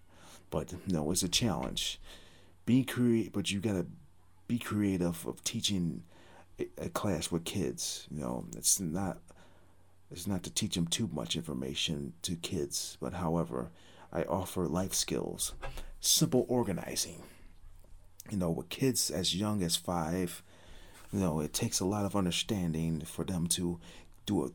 but 0.49 0.73
you 0.73 0.95
know, 0.95 1.11
it's 1.11 1.23
a 1.23 1.29
challenge. 1.29 2.01
Be 2.65 2.85
creative, 2.85 3.35
but 3.35 3.51
you 3.51 3.61
gotta 3.61 3.85
be 4.49 4.59
creative 4.59 5.27
of 5.27 5.45
teaching 5.45 6.05
a 6.79 6.89
class 6.89 7.31
with 7.31 7.45
kids. 7.45 8.07
You 8.11 8.21
know, 8.21 8.47
it's 8.57 8.81
not 8.81 9.19
it's 10.13 10.27
not 10.27 10.43
to 10.45 10.51
teach 10.51 10.75
them 10.75 10.87
too 10.87 11.09
much 11.13 11.37
information 11.37 12.13
to 12.23 12.37
kids, 12.37 12.97
but 13.01 13.15
however, 13.15 13.71
I 14.13 14.23
offer 14.25 14.67
life 14.67 14.93
skills, 14.93 15.55
simple 16.01 16.45
organizing. 16.49 17.23
You 18.31 18.37
know, 18.37 18.51
with 18.51 18.69
kids 18.69 19.11
as 19.11 19.35
young 19.35 19.63
as 19.63 19.77
five, 19.77 20.43
you 21.13 21.19
know, 21.19 21.41
it 21.41 21.53
takes 21.53 21.81
a 21.81 21.85
lot 21.85 22.05
of 22.05 22.15
understanding 22.15 23.01
for 23.01 23.25
them 23.25 23.47
to 23.49 23.81
do 24.27 24.45
a 24.45 24.51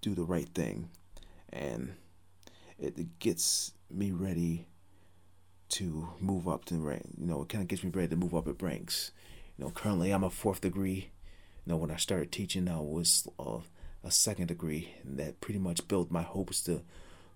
do 0.00 0.14
the 0.14 0.24
right 0.24 0.48
thing, 0.48 0.90
and 1.52 1.94
it 2.78 3.18
gets 3.20 3.72
me 3.90 4.10
ready 4.10 4.66
to 5.68 6.08
move 6.20 6.48
up 6.48 6.64
the 6.66 6.76
rank. 6.76 7.06
You 7.18 7.26
know, 7.26 7.42
it 7.42 7.48
kind 7.48 7.62
of 7.62 7.68
gets 7.68 7.84
me 7.84 7.90
ready 7.90 8.08
to 8.08 8.16
move 8.16 8.34
up 8.34 8.48
at 8.48 8.60
ranks. 8.60 9.12
You 9.56 9.64
know, 9.64 9.70
currently 9.70 10.10
I'm 10.10 10.24
a 10.24 10.30
fourth 10.30 10.60
degree. 10.60 11.10
You 11.64 11.72
know, 11.72 11.76
when 11.76 11.90
I 11.90 11.96
started 11.96 12.32
teaching, 12.32 12.68
I 12.68 12.80
was 12.80 13.28
uh, 13.38 13.58
a 14.04 14.10
second 14.10 14.48
degree, 14.48 14.94
that 15.04 15.40
pretty 15.40 15.58
much 15.58 15.86
built 15.88 16.10
my 16.10 16.22
hopes 16.22 16.62
to 16.64 16.82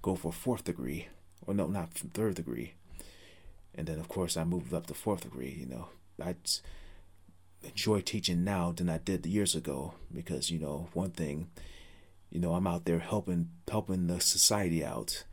go 0.02 0.14
for 0.14 0.32
fourth 0.32 0.64
degree, 0.64 1.08
or 1.46 1.54
no, 1.54 1.66
not 1.66 1.92
third 1.92 2.34
degree. 2.34 2.74
And 3.74 3.86
then, 3.86 3.98
of 3.98 4.08
course, 4.08 4.36
I 4.36 4.44
moved 4.44 4.72
up 4.72 4.86
to 4.86 4.94
fourth 4.94 5.22
degree. 5.22 5.56
You 5.58 5.66
know, 5.66 5.88
I 6.22 6.34
enjoy 7.62 8.00
teaching 8.00 8.44
now 8.44 8.72
than 8.72 8.88
I 8.88 8.98
did 8.98 9.26
years 9.26 9.54
ago 9.54 9.94
because 10.12 10.50
you 10.50 10.58
know 10.58 10.88
one 10.92 11.10
thing, 11.10 11.50
you 12.30 12.40
know, 12.40 12.54
I'm 12.54 12.66
out 12.66 12.84
there 12.84 13.00
helping 13.00 13.50
helping 13.68 14.06
the 14.06 14.20
society 14.20 14.84
out 14.84 15.24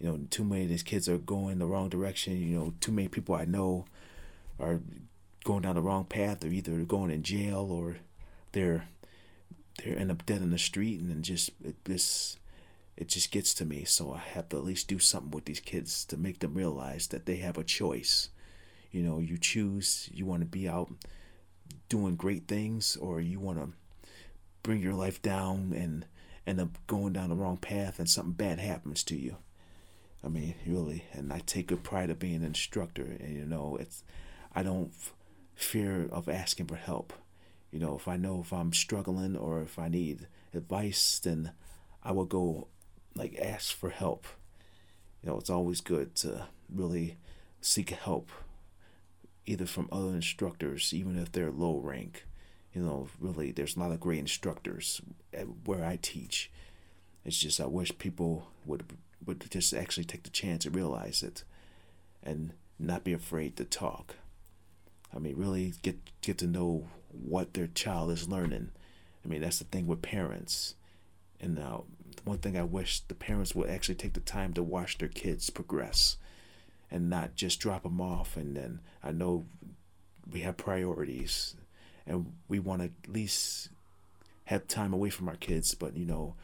you 0.00 0.08
know, 0.08 0.18
too 0.30 0.44
many 0.44 0.62
of 0.62 0.70
these 0.70 0.82
kids 0.82 1.08
are 1.08 1.18
going 1.18 1.58
the 1.58 1.66
wrong 1.66 1.90
direction. 1.90 2.40
You 2.40 2.58
know, 2.58 2.74
too 2.80 2.90
many 2.90 3.08
people 3.08 3.34
I 3.34 3.44
know 3.44 3.84
are 4.58 4.80
going 5.44 5.62
down 5.62 5.74
the 5.74 5.82
wrong 5.82 6.04
path. 6.04 6.40
They're 6.40 6.50
either 6.50 6.78
going 6.84 7.10
in 7.10 7.22
jail 7.22 7.68
or 7.70 7.98
they're 8.52 8.88
they 9.78 9.92
end 9.92 10.10
up 10.10 10.26
dead 10.26 10.42
in 10.42 10.50
the 10.50 10.58
street, 10.58 11.00
and 11.00 11.10
then 11.10 11.22
just 11.22 11.50
it, 11.64 11.84
this 11.84 12.36
it 12.96 13.08
just 13.08 13.30
gets 13.30 13.54
to 13.54 13.64
me. 13.64 13.84
So 13.84 14.12
I 14.12 14.18
have 14.18 14.48
to 14.50 14.58
at 14.58 14.64
least 14.64 14.88
do 14.88 14.98
something 14.98 15.30
with 15.30 15.46
these 15.46 15.60
kids 15.60 16.04
to 16.06 16.16
make 16.16 16.40
them 16.40 16.54
realize 16.54 17.06
that 17.08 17.26
they 17.26 17.36
have 17.36 17.56
a 17.56 17.64
choice. 17.64 18.28
You 18.90 19.02
know, 19.02 19.18
you 19.18 19.38
choose. 19.38 20.10
You 20.12 20.26
want 20.26 20.42
to 20.42 20.46
be 20.46 20.68
out 20.68 20.92
doing 21.88 22.16
great 22.16 22.46
things, 22.48 22.96
or 22.96 23.20
you 23.20 23.40
want 23.40 23.58
to 23.58 23.72
bring 24.62 24.82
your 24.82 24.94
life 24.94 25.22
down 25.22 25.72
and 25.74 26.04
end 26.46 26.60
up 26.60 26.76
going 26.86 27.12
down 27.12 27.30
the 27.30 27.36
wrong 27.36 27.56
path, 27.56 27.98
and 27.98 28.08
something 28.08 28.32
bad 28.32 28.58
happens 28.58 29.02
to 29.04 29.16
you. 29.16 29.36
I 30.22 30.28
mean, 30.28 30.54
really, 30.66 31.04
and 31.12 31.32
I 31.32 31.38
take 31.38 31.68
good 31.68 31.82
pride 31.82 32.10
of 32.10 32.18
being 32.18 32.36
an 32.36 32.44
instructor, 32.44 33.16
and 33.20 33.34
you 33.34 33.46
know, 33.46 33.76
it's 33.80 34.02
I 34.54 34.62
don't 34.62 34.92
fear 35.54 36.08
of 36.10 36.28
asking 36.28 36.66
for 36.66 36.76
help. 36.76 37.12
You 37.70 37.78
know, 37.78 37.96
if 37.96 38.08
I 38.08 38.16
know 38.16 38.40
if 38.40 38.52
I'm 38.52 38.72
struggling 38.72 39.36
or 39.36 39.62
if 39.62 39.78
I 39.78 39.88
need 39.88 40.26
advice, 40.52 41.18
then 41.18 41.52
I 42.02 42.12
will 42.12 42.24
go 42.24 42.68
like 43.14 43.38
ask 43.40 43.74
for 43.74 43.90
help. 43.90 44.26
You 45.22 45.30
know, 45.30 45.38
it's 45.38 45.50
always 45.50 45.80
good 45.80 46.14
to 46.16 46.46
really 46.72 47.16
seek 47.60 47.90
help, 47.90 48.30
either 49.46 49.66
from 49.66 49.88
other 49.92 50.08
instructors, 50.10 50.92
even 50.94 51.18
if 51.18 51.30
they're 51.30 51.50
low 51.50 51.78
rank. 51.78 52.26
You 52.72 52.82
know, 52.82 53.08
really, 53.18 53.50
there's 53.50 53.76
a 53.76 53.80
lot 53.80 53.92
of 53.92 54.00
great 54.00 54.20
instructors 54.20 55.00
where 55.64 55.84
I 55.84 55.98
teach. 56.00 56.50
It's 57.24 57.38
just 57.38 57.60
I 57.60 57.66
wish 57.66 57.96
people 57.98 58.48
would 58.64 58.84
would 59.24 59.50
just 59.50 59.74
actually 59.74 60.04
take 60.04 60.22
the 60.22 60.30
chance 60.30 60.64
and 60.64 60.74
realize 60.74 61.22
it 61.22 61.44
and 62.22 62.54
not 62.78 63.04
be 63.04 63.12
afraid 63.12 63.56
to 63.56 63.64
talk. 63.64 64.16
I 65.14 65.18
mean, 65.18 65.36
really 65.36 65.74
get 65.82 65.98
get 66.22 66.38
to 66.38 66.46
know 66.46 66.88
what 67.12 67.54
their 67.54 67.66
child 67.68 68.10
is 68.10 68.28
learning. 68.28 68.70
I 69.24 69.28
mean, 69.28 69.40
that's 69.40 69.58
the 69.58 69.64
thing 69.64 69.86
with 69.86 70.02
parents. 70.02 70.74
And 71.40 71.54
now, 71.54 71.84
one 72.24 72.38
thing 72.38 72.56
I 72.56 72.62
wish 72.62 73.00
the 73.00 73.14
parents 73.14 73.54
would 73.54 73.70
actually 73.70 73.94
take 73.94 74.12
the 74.12 74.20
time 74.20 74.52
to 74.54 74.62
watch 74.62 74.98
their 74.98 75.08
kids 75.08 75.50
progress 75.50 76.16
and 76.90 77.08
not 77.08 77.34
just 77.34 77.60
drop 77.60 77.82
them 77.82 78.00
off. 78.00 78.36
And 78.36 78.56
then 78.56 78.80
I 79.02 79.12
know 79.12 79.46
we 80.30 80.40
have 80.40 80.56
priorities 80.56 81.56
and 82.06 82.32
we 82.48 82.58
want 82.58 82.82
to 82.82 82.86
at 82.86 83.12
least 83.12 83.70
have 84.44 84.66
time 84.66 84.92
away 84.92 85.10
from 85.10 85.28
our 85.28 85.36
kids, 85.36 85.74
but 85.74 85.96
you 85.96 86.04
know, 86.04 86.34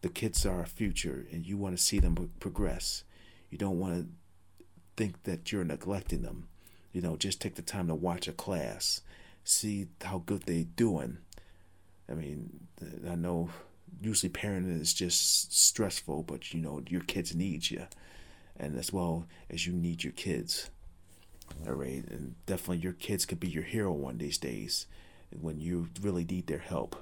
the 0.00 0.08
kids 0.08 0.46
are 0.46 0.60
our 0.60 0.66
future 0.66 1.26
and 1.30 1.46
you 1.46 1.56
want 1.56 1.76
to 1.76 1.82
see 1.82 1.98
them 1.98 2.30
progress. 2.40 3.04
You 3.50 3.58
don't 3.58 3.78
want 3.78 3.94
to 3.94 4.06
think 4.96 5.22
that 5.24 5.52
you're 5.52 5.64
neglecting 5.64 6.22
them. 6.22 6.48
You 6.92 7.02
know, 7.02 7.16
just 7.16 7.40
take 7.40 7.54
the 7.54 7.62
time 7.62 7.88
to 7.88 7.94
watch 7.94 8.26
a 8.26 8.32
class, 8.32 9.02
see 9.44 9.88
how 10.02 10.22
good 10.24 10.42
they're 10.42 10.64
doing, 10.64 11.18
I 12.08 12.14
mean, 12.14 12.68
I 13.08 13.14
know 13.14 13.50
usually 14.00 14.30
parenting 14.30 14.80
is 14.80 14.94
just 14.94 15.52
stressful, 15.52 16.22
but 16.24 16.52
you 16.52 16.60
know 16.60 16.82
your 16.88 17.02
kids 17.02 17.34
need 17.34 17.70
you, 17.70 17.86
and 18.56 18.78
as 18.78 18.92
well 18.92 19.26
as 19.48 19.66
you 19.66 19.72
need 19.72 20.04
your 20.04 20.12
kids. 20.12 20.70
All 21.66 21.74
right, 21.74 22.04
and 22.08 22.34
definitely 22.46 22.78
your 22.78 22.92
kids 22.92 23.26
could 23.26 23.40
be 23.40 23.48
your 23.48 23.64
hero 23.64 23.92
one 23.92 24.18
these 24.18 24.38
days 24.38 24.86
when 25.38 25.60
you 25.60 25.88
really 26.00 26.24
need 26.24 26.46
their 26.46 26.58
help. 26.58 26.96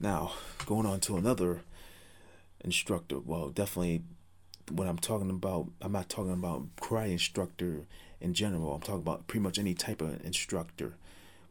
Now, 0.00 0.32
going 0.66 0.86
on 0.86 1.00
to 1.00 1.16
another 1.16 1.62
instructor. 2.64 3.20
Well, 3.20 3.50
definitely 3.50 4.02
when 4.70 4.88
I'm 4.88 4.98
talking 4.98 5.30
about, 5.30 5.68
I'm 5.80 5.92
not 5.92 6.08
talking 6.08 6.32
about 6.32 6.74
karate 6.76 7.12
instructor 7.12 7.86
in 8.22 8.34
general. 8.34 8.74
I'm 8.74 8.80
talking 8.80 9.02
about 9.02 9.26
pretty 9.26 9.42
much 9.42 9.58
any 9.58 9.74
type 9.74 10.00
of 10.00 10.24
instructor. 10.24 10.94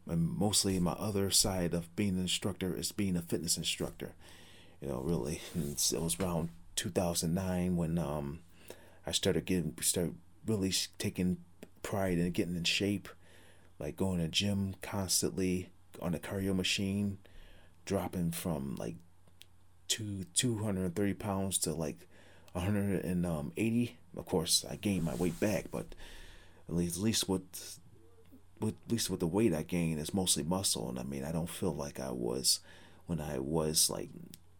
And 0.08 0.28
mostly 0.28 0.80
my 0.80 0.92
other 0.92 1.30
side 1.30 1.74
of 1.74 1.94
being 1.94 2.14
an 2.16 2.22
instructor 2.22 2.74
is 2.74 2.90
being 2.90 3.14
a 3.14 3.22
fitness 3.22 3.56
instructor. 3.56 4.14
You 4.80 4.88
know, 4.88 5.00
really. 5.00 5.40
It 5.54 6.00
was 6.00 6.18
around 6.18 6.48
2009 6.76 7.76
when 7.76 7.98
um, 7.98 8.40
I 9.06 9.12
started 9.12 9.44
getting, 9.44 9.76
started 9.80 10.16
really 10.46 10.72
taking 10.98 11.36
pride 11.82 12.18
in 12.18 12.30
getting 12.32 12.56
in 12.56 12.64
shape, 12.64 13.08
like 13.78 13.96
going 13.96 14.18
to 14.18 14.28
gym 14.28 14.74
constantly 14.80 15.68
on 16.00 16.14
a 16.14 16.18
cardio 16.18 16.56
machine, 16.56 17.18
dropping 17.84 18.32
from 18.32 18.76
like 18.76 18.96
two 19.88 20.24
230 20.34 21.14
pounds 21.14 21.58
to 21.58 21.74
like 21.74 22.08
180. 22.52 23.96
Of 24.16 24.26
course, 24.26 24.64
I 24.68 24.76
gained 24.76 25.04
my 25.04 25.14
weight 25.14 25.38
back, 25.38 25.66
but 25.70 25.94
at 26.72 26.78
least, 26.78 26.96
at 26.96 27.02
least 27.02 27.28
with, 27.28 27.78
with 28.58 28.74
at 28.86 28.92
least 28.92 29.10
with 29.10 29.20
the 29.20 29.26
weight 29.26 29.52
I 29.52 29.62
gained, 29.62 30.00
it's 30.00 30.14
mostly 30.14 30.42
muscle, 30.42 30.88
and 30.88 30.98
I 30.98 31.02
mean, 31.02 31.22
I 31.22 31.30
don't 31.32 31.48
feel 31.48 31.74
like 31.74 32.00
I 32.00 32.10
was 32.10 32.60
when 33.06 33.20
I 33.20 33.38
was 33.38 33.90
like 33.90 34.08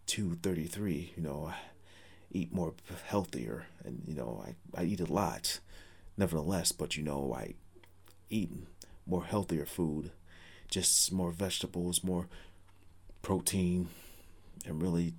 233. 0.07 1.15
You 1.17 1.23
know, 1.23 1.51
I 1.51 1.57
eat 2.31 2.53
more 2.53 2.75
healthier, 3.07 3.65
and 3.83 4.03
you 4.07 4.15
know, 4.15 4.45
I 4.47 4.81
I 4.81 4.85
eat 4.85 5.01
a 5.01 5.11
lot, 5.11 5.61
nevertheless, 6.19 6.71
but 6.71 6.97
you 6.99 7.03
know, 7.03 7.35
I 7.35 7.55
eat 8.29 8.51
more 9.07 9.25
healthier 9.25 9.65
food, 9.65 10.11
just 10.69 11.13
more 11.13 11.33
vegetables, 11.33 12.05
more 12.05 12.29
protein, 13.23 13.89
and 14.67 14.83
really 14.83 15.15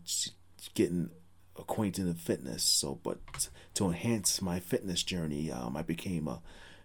getting 0.75 1.10
acquainted 1.58 2.06
in 2.06 2.13
fitness. 2.13 2.63
So, 2.63 2.99
but 3.01 3.49
to 3.73 3.88
enhance 3.88 4.43
my 4.43 4.60
fitness 4.60 5.01
journey, 5.01 5.51
um, 5.51 5.75
I 5.75 5.82
became 5.82 6.27
a 6.27 6.41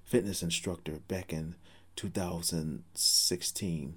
fitness 0.09 0.43
instructor 0.43 1.01
back 1.07 1.33
in 1.33 1.55
2016, 1.97 3.95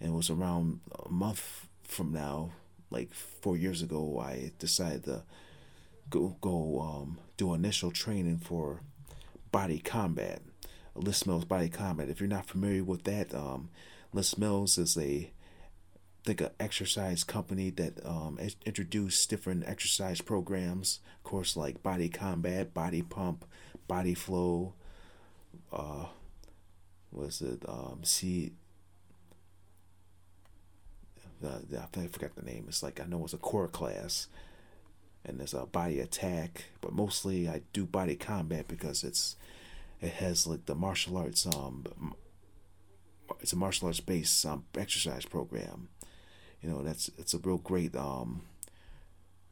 and 0.00 0.08
it 0.08 0.12
was 0.12 0.28
around 0.28 0.80
a 1.04 1.08
month 1.08 1.66
from 1.84 2.12
now, 2.12 2.50
like 2.90 3.12
four 3.14 3.56
years 3.56 3.80
ago, 3.82 4.18
I 4.20 4.52
decided 4.58 5.04
to 5.04 5.22
go 6.10 6.36
go 6.40 6.80
um, 6.80 7.18
do 7.36 7.54
initial 7.54 7.90
training 7.90 8.38
for 8.38 8.80
body 9.50 9.78
combat. 9.78 10.42
Les 10.94 11.26
Mills 11.26 11.44
Body 11.44 11.68
Combat. 11.68 12.08
If 12.08 12.20
you're 12.20 12.28
not 12.28 12.46
familiar 12.46 12.82
with 12.82 13.04
that, 13.04 13.34
um, 13.34 13.68
Les 14.12 14.36
Mills 14.38 14.78
is 14.78 14.96
a 14.96 15.30
think 16.24 16.40
an 16.40 16.50
exercise 16.58 17.22
company 17.22 17.70
that 17.70 18.04
um, 18.04 18.38
introduced 18.64 19.30
different 19.30 19.64
exercise 19.66 20.20
programs, 20.20 20.98
of 21.18 21.22
course, 21.22 21.56
like 21.56 21.82
Body 21.82 22.08
Combat, 22.08 22.74
Body 22.74 23.02
Pump, 23.02 23.44
Body 23.86 24.14
Flow. 24.14 24.74
Uh, 25.72 26.06
was 27.12 27.42
it 27.42 27.62
um, 27.68 28.00
see? 28.02 28.52
Uh, 31.44 31.58
I 31.74 32.06
forgot 32.06 32.34
the 32.34 32.42
name. 32.42 32.64
It's 32.68 32.82
like 32.82 33.00
I 33.00 33.04
know 33.04 33.24
it's 33.24 33.34
a 33.34 33.38
core 33.38 33.68
class, 33.68 34.28
and 35.24 35.38
there's 35.38 35.54
a 35.54 35.66
body 35.66 36.00
attack, 36.00 36.64
but 36.80 36.92
mostly 36.92 37.48
I 37.48 37.62
do 37.72 37.84
body 37.84 38.16
combat 38.16 38.68
because 38.68 39.04
it's 39.04 39.36
it 40.00 40.12
has 40.12 40.46
like 40.46 40.66
the 40.66 40.74
martial 40.74 41.16
arts 41.16 41.46
um 41.46 41.84
it's 43.40 43.52
a 43.52 43.56
martial 43.56 43.86
arts 43.86 44.00
based 44.00 44.44
um, 44.46 44.64
exercise 44.76 45.24
program 45.24 45.88
you 46.60 46.68
know 46.68 46.82
that's 46.82 47.10
it's 47.18 47.34
a 47.34 47.38
real 47.38 47.58
great 47.58 47.94
um 47.96 48.42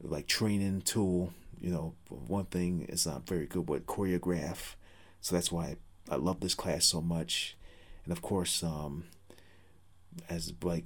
like 0.00 0.26
training 0.26 0.82
tool 0.82 1.32
you 1.60 1.70
know 1.70 1.94
one 2.08 2.44
thing 2.46 2.84
is 2.88 3.06
i'm 3.06 3.22
very 3.22 3.46
good 3.46 3.68
with 3.68 3.86
choreograph 3.86 4.74
so 5.20 5.34
that's 5.34 5.50
why 5.50 5.76
i 6.10 6.16
love 6.16 6.40
this 6.40 6.54
class 6.54 6.84
so 6.84 7.00
much 7.00 7.56
and 8.04 8.12
of 8.12 8.22
course 8.22 8.62
um 8.62 9.04
as 10.28 10.52
like 10.62 10.84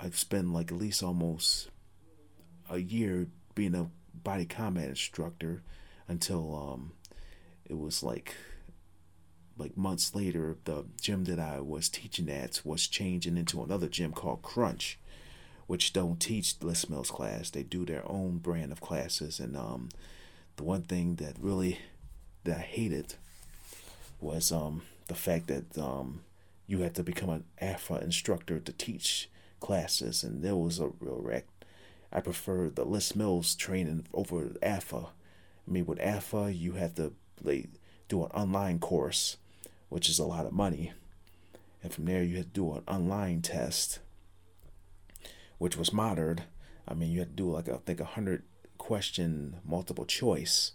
i've 0.00 0.16
spent 0.16 0.52
like 0.52 0.70
at 0.70 0.78
least 0.78 1.02
almost 1.02 1.70
a 2.70 2.78
year 2.78 3.26
being 3.54 3.74
a 3.74 3.88
body 4.14 4.44
combat 4.44 4.88
instructor 4.88 5.62
until 6.08 6.54
um 6.54 6.92
it 7.64 7.78
was 7.78 8.02
like 8.02 8.34
like 9.58 9.76
months 9.76 10.14
later 10.14 10.56
the 10.64 10.84
gym 11.00 11.24
that 11.24 11.38
i 11.38 11.60
was 11.60 11.88
teaching 11.88 12.28
at 12.28 12.60
was 12.64 12.86
changing 12.86 13.36
into 13.36 13.62
another 13.62 13.88
gym 13.88 14.12
called 14.12 14.42
crunch 14.42 14.98
which 15.72 15.94
don't 15.94 16.20
teach 16.20 16.56
Les 16.60 16.88
Mills 16.90 17.10
class. 17.10 17.48
They 17.48 17.62
do 17.62 17.86
their 17.86 18.02
own 18.06 18.36
brand 18.36 18.72
of 18.72 18.82
classes. 18.82 19.40
And 19.40 19.56
um, 19.56 19.88
the 20.56 20.64
one 20.64 20.82
thing 20.82 21.16
that 21.16 21.36
really 21.40 21.78
that 22.44 22.58
I 22.58 22.60
hated 22.60 23.14
was 24.22 24.52
um, 24.52 24.82
the 25.08 25.14
fact 25.14 25.48
that 25.48 25.78
um, 25.78 26.22
you 26.66 26.78
had 26.78 26.94
to 26.94 27.02
become 27.02 27.30
an 27.30 27.44
AFA 27.60 28.02
instructor 28.02 28.58
to 28.60 28.72
teach 28.72 29.28
classes, 29.60 30.22
and 30.22 30.42
there 30.42 30.56
was 30.56 30.78
a 30.78 30.92
real 31.00 31.20
wreck. 31.20 31.46
I 32.12 32.20
prefer 32.20 32.68
the 32.68 32.84
Les 32.84 33.14
Mills 33.14 33.54
training 33.54 34.06
over 34.12 34.52
AFA. 34.62 35.06
I 35.66 35.70
mean, 35.70 35.86
with 35.86 36.00
AFA, 36.00 36.52
you 36.52 36.72
have 36.72 36.94
to 36.96 37.12
like, 37.42 37.70
do 38.08 38.24
an 38.24 38.30
online 38.32 38.78
course, 38.78 39.36
which 39.88 40.08
is 40.08 40.18
a 40.18 40.24
lot 40.24 40.46
of 40.46 40.52
money. 40.52 40.92
And 41.82 41.92
from 41.92 42.04
there, 42.04 42.22
you 42.22 42.36
had 42.36 42.54
to 42.54 42.60
do 42.60 42.72
an 42.72 42.82
online 42.86 43.42
test 43.42 43.98
which 45.62 45.76
was 45.76 45.92
modern. 45.92 46.40
I 46.88 46.94
mean, 46.94 47.12
you 47.12 47.20
had 47.20 47.36
to 47.36 47.42
do 47.44 47.48
like 47.48 47.68
I 47.68 47.76
think 47.76 48.00
a 48.00 48.04
hundred 48.04 48.42
question 48.78 49.60
multiple 49.64 50.04
choice. 50.04 50.72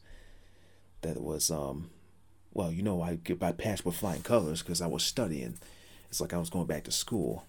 That 1.02 1.22
was 1.22 1.52
um, 1.52 1.90
well, 2.54 2.72
you 2.72 2.82
know, 2.82 3.02
I 3.02 3.16
get 3.16 3.40
by 3.40 3.52
passed 3.52 3.86
with 3.86 3.96
flying 3.96 4.22
colors 4.22 4.62
because 4.62 4.82
I 4.82 4.88
was 4.88 5.04
studying. 5.04 5.56
It's 6.10 6.22
like 6.22 6.34
I 6.34 6.38
was 6.38 6.50
going 6.50 6.68
back 6.68 6.84
to 6.86 6.92
school, 6.92 7.46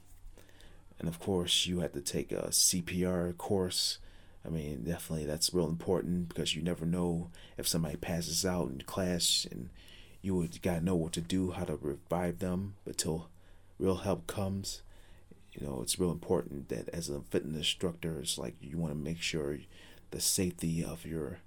and 0.98 1.08
of 1.08 1.20
course, 1.20 1.66
you 1.66 1.80
had 1.80 1.92
to 1.94 2.00
take 2.00 2.32
a 2.32 2.48
CPR 2.48 3.36
course. 3.36 3.98
I 4.44 4.50
mean, 4.50 4.84
definitely 4.84 5.26
that's 5.26 5.52
real 5.54 5.68
important 5.68 6.28
because 6.28 6.54
you 6.54 6.62
never 6.62 6.86
know 6.86 7.30
if 7.56 7.68
somebody 7.68 7.96
passes 7.96 8.44
out 8.44 8.70
in 8.70 8.82
class, 8.82 9.46
and 9.50 9.70
you 10.22 10.34
would 10.34 10.60
gotta 10.62 10.84
know 10.84 10.96
what 10.96 11.12
to 11.12 11.20
do, 11.20 11.52
how 11.52 11.64
to 11.64 11.78
revive 11.80 12.40
them 12.40 12.74
until 12.86 13.28
real 13.78 13.96
help 13.96 14.26
comes 14.26 14.82
you 15.58 15.66
know 15.66 15.80
it's 15.82 15.98
real 15.98 16.10
important 16.10 16.68
that 16.68 16.88
as 16.90 17.08
a 17.08 17.20
fitness 17.30 17.56
instructor 17.58 18.20
it's 18.20 18.38
like 18.38 18.54
you 18.60 18.78
want 18.78 18.92
to 18.92 18.98
make 18.98 19.20
sure 19.20 19.58
the 20.10 20.20
safety 20.20 20.84
of 20.84 21.04
your 21.04 21.38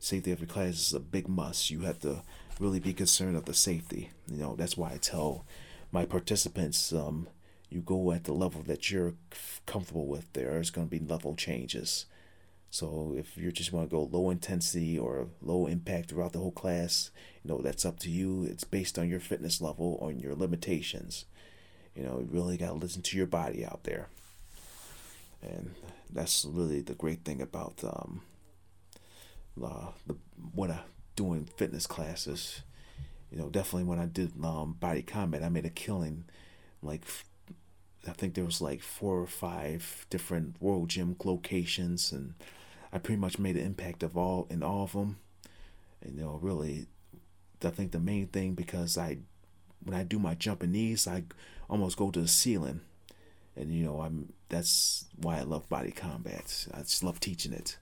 safety 0.00 0.32
of 0.32 0.40
your 0.40 0.48
class 0.48 0.88
is 0.88 0.94
a 0.94 1.00
big 1.00 1.28
must. 1.28 1.70
You 1.70 1.82
have 1.82 2.00
to 2.00 2.22
really 2.58 2.80
be 2.80 2.92
concerned 2.92 3.36
of 3.36 3.44
the 3.44 3.54
safety. 3.54 4.10
You 4.26 4.38
know 4.38 4.56
that's 4.56 4.76
why 4.76 4.92
i 4.92 4.96
tell 4.96 5.46
my 5.92 6.04
participants 6.04 6.92
um, 6.92 7.28
you 7.68 7.80
go 7.80 8.12
at 8.12 8.24
the 8.24 8.32
level 8.32 8.62
that 8.62 8.90
you're 8.90 9.14
comfortable 9.66 10.06
with. 10.06 10.32
There's 10.32 10.70
going 10.70 10.88
to 10.88 10.98
be 10.98 11.04
level 11.04 11.36
changes. 11.36 12.06
So 12.72 13.14
if 13.16 13.36
you 13.36 13.50
just 13.50 13.72
want 13.72 13.88
to 13.88 13.96
go 13.96 14.02
low 14.02 14.30
intensity 14.30 14.98
or 14.98 15.28
low 15.42 15.66
impact 15.66 16.10
throughout 16.10 16.32
the 16.32 16.38
whole 16.38 16.52
class 16.52 17.10
you 17.42 17.50
know 17.50 17.60
that's 17.62 17.84
up 17.84 17.98
to 18.00 18.10
you. 18.10 18.44
It's 18.44 18.64
based 18.64 18.98
on 18.98 19.08
your 19.08 19.20
fitness 19.20 19.60
level 19.60 19.98
on 20.02 20.18
your 20.20 20.34
limitations. 20.34 21.24
You 21.94 22.04
know, 22.04 22.20
you 22.20 22.28
really 22.30 22.56
got 22.56 22.68
to 22.68 22.74
listen 22.74 23.02
to 23.02 23.16
your 23.16 23.26
body 23.26 23.64
out 23.64 23.84
there. 23.84 24.08
And 25.42 25.74
that's 26.12 26.44
really 26.44 26.80
the 26.80 26.94
great 26.94 27.24
thing 27.24 27.40
about 27.40 27.82
um, 27.82 28.22
uh, 29.62 29.88
the, 30.06 30.16
what 30.54 30.70
I 30.70 30.80
doing 31.16 31.46
fitness 31.56 31.86
classes. 31.86 32.62
You 33.30 33.38
know, 33.38 33.48
definitely 33.48 33.84
when 33.84 33.98
I 33.98 34.06
did 34.06 34.32
um, 34.42 34.76
body 34.80 35.02
combat, 35.02 35.42
I 35.42 35.48
made 35.48 35.66
a 35.66 35.70
killing. 35.70 36.24
Like, 36.82 37.02
I 38.08 38.12
think 38.12 38.34
there 38.34 38.44
was 38.44 38.60
like 38.60 38.82
four 38.82 39.20
or 39.20 39.26
five 39.26 40.06
different 40.08 40.56
World 40.60 40.88
Gym 40.88 41.14
locations, 41.22 42.10
and 42.10 42.34
I 42.92 42.98
pretty 42.98 43.20
much 43.20 43.38
made 43.38 43.56
an 43.56 43.66
impact 43.66 44.02
of 44.02 44.16
all 44.16 44.46
in 44.50 44.62
all 44.62 44.84
of 44.84 44.92
them. 44.92 45.18
And 46.00 46.16
you 46.16 46.22
know, 46.22 46.38
really, 46.40 46.86
I 47.62 47.68
think 47.68 47.92
the 47.92 48.00
main 48.00 48.28
thing 48.28 48.54
because 48.54 48.96
I, 48.96 49.18
when 49.84 49.94
I 49.94 50.02
do 50.02 50.18
my 50.18 50.34
jumping 50.34 50.72
knees, 50.72 51.06
I 51.06 51.24
almost 51.68 51.98
go 51.98 52.10
to 52.10 52.20
the 52.22 52.28
ceiling. 52.28 52.80
And 53.56 53.70
you 53.70 53.84
know, 53.84 54.00
I'm 54.00 54.32
that's 54.48 55.04
why 55.16 55.38
I 55.38 55.42
love 55.42 55.68
body 55.68 55.90
combat. 55.90 56.66
I 56.72 56.78
just 56.78 57.04
love 57.04 57.20
teaching 57.20 57.52
it. 57.52 57.76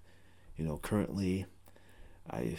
You 0.56 0.64
know, 0.64 0.78
currently, 0.78 1.46
I 2.30 2.56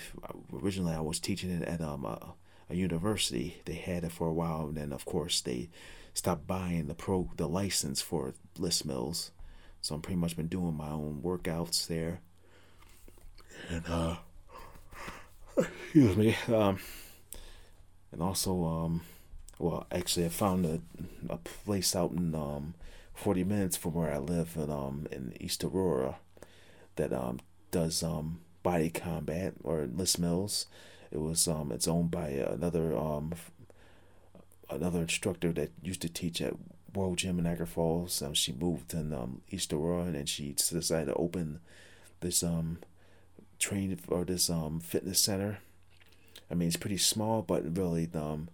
originally 0.54 0.94
I 0.94 1.02
was 1.02 1.20
teaching 1.20 1.50
it 1.50 1.64
at 1.64 1.82
um 1.82 2.06
a, 2.06 2.34
a 2.70 2.76
university. 2.76 3.62
They 3.66 3.74
had 3.74 4.04
it 4.04 4.12
for 4.12 4.28
a 4.28 4.34
while, 4.34 4.68
and 4.68 4.78
then 4.78 4.92
of 4.92 5.06
course 5.06 5.42
they 5.42 5.70
stopped 6.14 6.48
buying 6.48 6.88
the 6.88 6.96
pro 6.96 7.30
the 7.36 7.48
license 7.48 8.02
for 8.02 8.34
Les 8.58 8.84
Mills, 8.86 9.32
so 9.82 9.96
I'm 9.96 10.02
pretty 10.02 10.20
much 10.20 10.36
been 10.36 10.48
doing 10.48 10.76
my 10.76 10.90
own 10.90 11.22
workouts 11.24 11.88
there. 11.88 12.22
And 13.70 13.84
uh, 13.88 14.16
excuse 15.58 16.16
me. 16.16 16.36
Um, 16.48 16.80
and 18.12 18.22
also 18.22 18.66
um, 18.66 19.02
well, 19.60 19.86
actually, 19.92 20.26
I 20.26 20.30
found 20.30 20.66
a 20.66 20.82
a 21.30 21.38
place 21.38 21.96
out 21.96 22.12
in 22.12 22.34
um, 22.34 22.74
40 23.20 23.44
minutes 23.44 23.76
from 23.76 23.96
where 23.96 24.14
I 24.14 24.18
live 24.18 24.54
in 24.56 24.72
um 24.72 25.06
in 25.12 25.34
East 25.42 25.62
Aurora 25.64 26.16
that 26.96 27.12
um 27.12 27.42
does 27.70 28.02
um 28.02 28.40
body 28.70 28.92
combat 28.92 29.56
or 29.64 29.90
Les 29.92 30.20
Mills. 30.20 30.68
It 31.10 31.20
was 31.20 31.48
um 31.48 31.72
it's 31.72 31.88
owned 31.88 32.12
by 32.12 32.28
another 32.28 32.96
um 32.96 33.34
another 34.70 35.02
instructor 35.02 35.52
that 35.54 35.72
used 35.82 36.04
to 36.04 36.10
teach 36.10 36.40
at 36.40 36.54
World 36.94 37.18
Gym 37.18 37.40
in 37.40 37.46
Niagara 37.46 37.66
Falls. 37.66 38.22
Um, 38.22 38.36
she 38.36 38.52
moved 38.52 38.94
in 38.94 39.12
um, 39.12 39.42
East 39.50 39.74
Aurora 39.74 40.04
and 40.04 40.30
she 40.30 40.52
decided 40.52 41.08
to 41.08 41.16
open 41.16 41.62
this 42.20 42.44
um 42.44 42.78
train 43.58 43.98
or 44.08 44.24
this 44.24 44.52
um 44.52 44.80
fitness 44.80 45.20
center. 45.20 45.58
I 46.52 46.54
mean, 46.54 46.68
it's 46.68 46.78
pretty 46.78 46.98
small, 46.98 47.42
but 47.42 47.76
really 47.76 48.08
um 48.14 48.50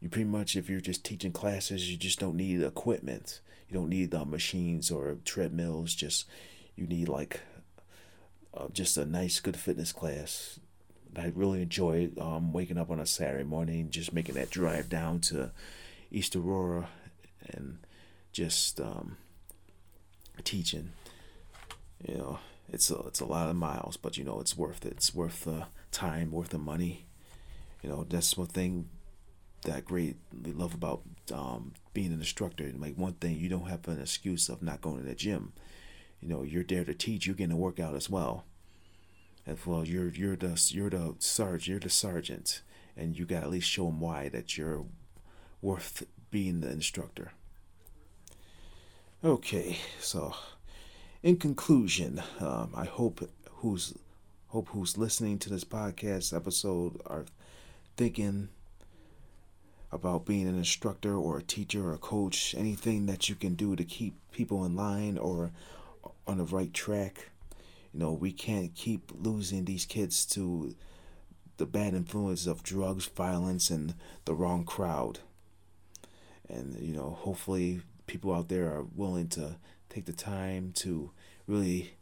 you 0.00 0.08
pretty 0.08 0.28
much 0.28 0.56
if 0.56 0.68
you're 0.68 0.80
just 0.80 1.04
teaching 1.04 1.30
classes, 1.30 1.88
you 1.88 1.96
just 1.96 2.18
don't 2.18 2.36
need 2.36 2.60
equipment. 2.60 3.40
You 3.68 3.74
don't 3.74 3.88
need 3.88 4.12
uh, 4.12 4.24
machines 4.24 4.90
or 4.90 5.18
treadmills. 5.24 5.94
Just 5.94 6.26
you 6.74 6.88
need 6.88 7.08
like 7.08 7.38
uh, 8.54 8.68
just 8.72 8.96
a 8.96 9.04
nice, 9.04 9.40
good 9.40 9.56
fitness 9.56 9.92
class. 9.92 10.58
I 11.16 11.32
really 11.34 11.62
enjoy 11.62 12.10
um, 12.20 12.52
waking 12.52 12.78
up 12.78 12.90
on 12.90 13.00
a 13.00 13.06
Saturday 13.06 13.44
morning, 13.44 13.90
just 13.90 14.12
making 14.12 14.36
that 14.36 14.50
drive 14.50 14.88
down 14.88 15.20
to 15.22 15.50
East 16.10 16.36
Aurora 16.36 16.88
and 17.48 17.78
just 18.32 18.80
um, 18.80 19.16
teaching. 20.44 20.92
You 22.06 22.16
know, 22.16 22.38
it's 22.68 22.90
a 22.90 22.98
it's 23.00 23.20
a 23.20 23.26
lot 23.26 23.48
of 23.48 23.56
miles, 23.56 23.96
but 23.96 24.16
you 24.16 24.24
know 24.24 24.40
it's 24.40 24.56
worth 24.56 24.86
it. 24.86 24.92
It's 24.92 25.14
worth 25.14 25.44
the 25.44 25.66
time, 25.90 26.30
worth 26.30 26.50
the 26.50 26.58
money. 26.58 27.06
You 27.82 27.88
know, 27.88 28.04
that's 28.08 28.36
one 28.36 28.46
thing 28.46 28.88
that 29.64 29.76
I 29.76 29.80
greatly 29.80 30.52
love 30.52 30.74
about 30.74 31.02
um, 31.32 31.72
being 31.92 32.12
an 32.12 32.20
instructor. 32.20 32.70
Like 32.76 32.96
one 32.96 33.14
thing, 33.14 33.36
you 33.36 33.48
don't 33.48 33.68
have 33.68 33.86
an 33.88 34.00
excuse 34.00 34.48
of 34.48 34.62
not 34.62 34.80
going 34.80 34.98
to 34.98 35.08
the 35.08 35.14
gym. 35.14 35.52
You 36.20 36.28
know, 36.28 36.42
you're 36.42 36.64
there 36.64 36.84
to 36.84 36.94
teach. 36.94 37.26
You're 37.26 37.36
getting 37.36 37.54
a 37.54 37.56
workout 37.56 37.94
as 37.94 38.10
well. 38.10 38.44
As 39.46 39.66
well, 39.66 39.84
you're 39.84 40.08
you're 40.08 40.36
the 40.36 40.62
you're 40.68 40.90
the 40.90 41.14
sergeant. 41.18 41.66
You're 41.66 41.80
the 41.80 41.90
sergeant, 41.90 42.60
and 42.96 43.18
you 43.18 43.24
got 43.24 43.42
at 43.42 43.50
least 43.50 43.68
show 43.68 43.86
them 43.86 44.00
why 44.00 44.28
that 44.28 44.58
you're 44.58 44.84
worth 45.62 46.06
being 46.30 46.60
the 46.60 46.70
instructor. 46.70 47.32
Okay, 49.24 49.78
so 49.98 50.34
in 51.22 51.36
conclusion, 51.36 52.22
um, 52.38 52.72
I 52.74 52.84
hope 52.84 53.28
who's 53.56 53.94
hope 54.48 54.68
who's 54.68 54.98
listening 54.98 55.38
to 55.38 55.50
this 55.50 55.64
podcast 55.64 56.34
episode 56.34 57.00
are 57.06 57.24
thinking 57.96 58.48
about 59.92 60.24
being 60.24 60.48
an 60.48 60.56
instructor 60.56 61.16
or 61.16 61.38
a 61.38 61.42
teacher 61.42 61.88
or 61.88 61.94
a 61.94 61.98
coach, 61.98 62.54
anything 62.56 63.06
that 63.06 63.28
you 63.28 63.34
can 63.34 63.54
do 63.54 63.74
to 63.74 63.84
keep 63.84 64.14
people 64.32 64.64
in 64.64 64.76
line 64.76 65.18
or 65.18 65.50
on 66.26 66.38
the 66.38 66.44
right 66.44 66.72
track. 66.72 67.30
You 67.92 68.00
know, 68.00 68.12
we 68.12 68.32
can't 68.32 68.74
keep 68.74 69.10
losing 69.14 69.64
these 69.64 69.84
kids 69.84 70.24
to 70.26 70.74
the 71.56 71.66
bad 71.66 71.92
influence 71.94 72.46
of 72.46 72.62
drugs, 72.62 73.06
violence, 73.06 73.68
and 73.70 73.94
the 74.24 74.34
wrong 74.34 74.64
crowd. 74.64 75.20
And, 76.48 76.78
you 76.80 76.94
know, 76.94 77.18
hopefully 77.20 77.82
people 78.06 78.32
out 78.34 78.48
there 78.48 78.66
are 78.66 78.84
willing 78.94 79.28
to 79.28 79.56
take 79.88 80.06
the 80.06 80.12
time 80.12 80.72
to 80.76 81.10
really 81.46 81.94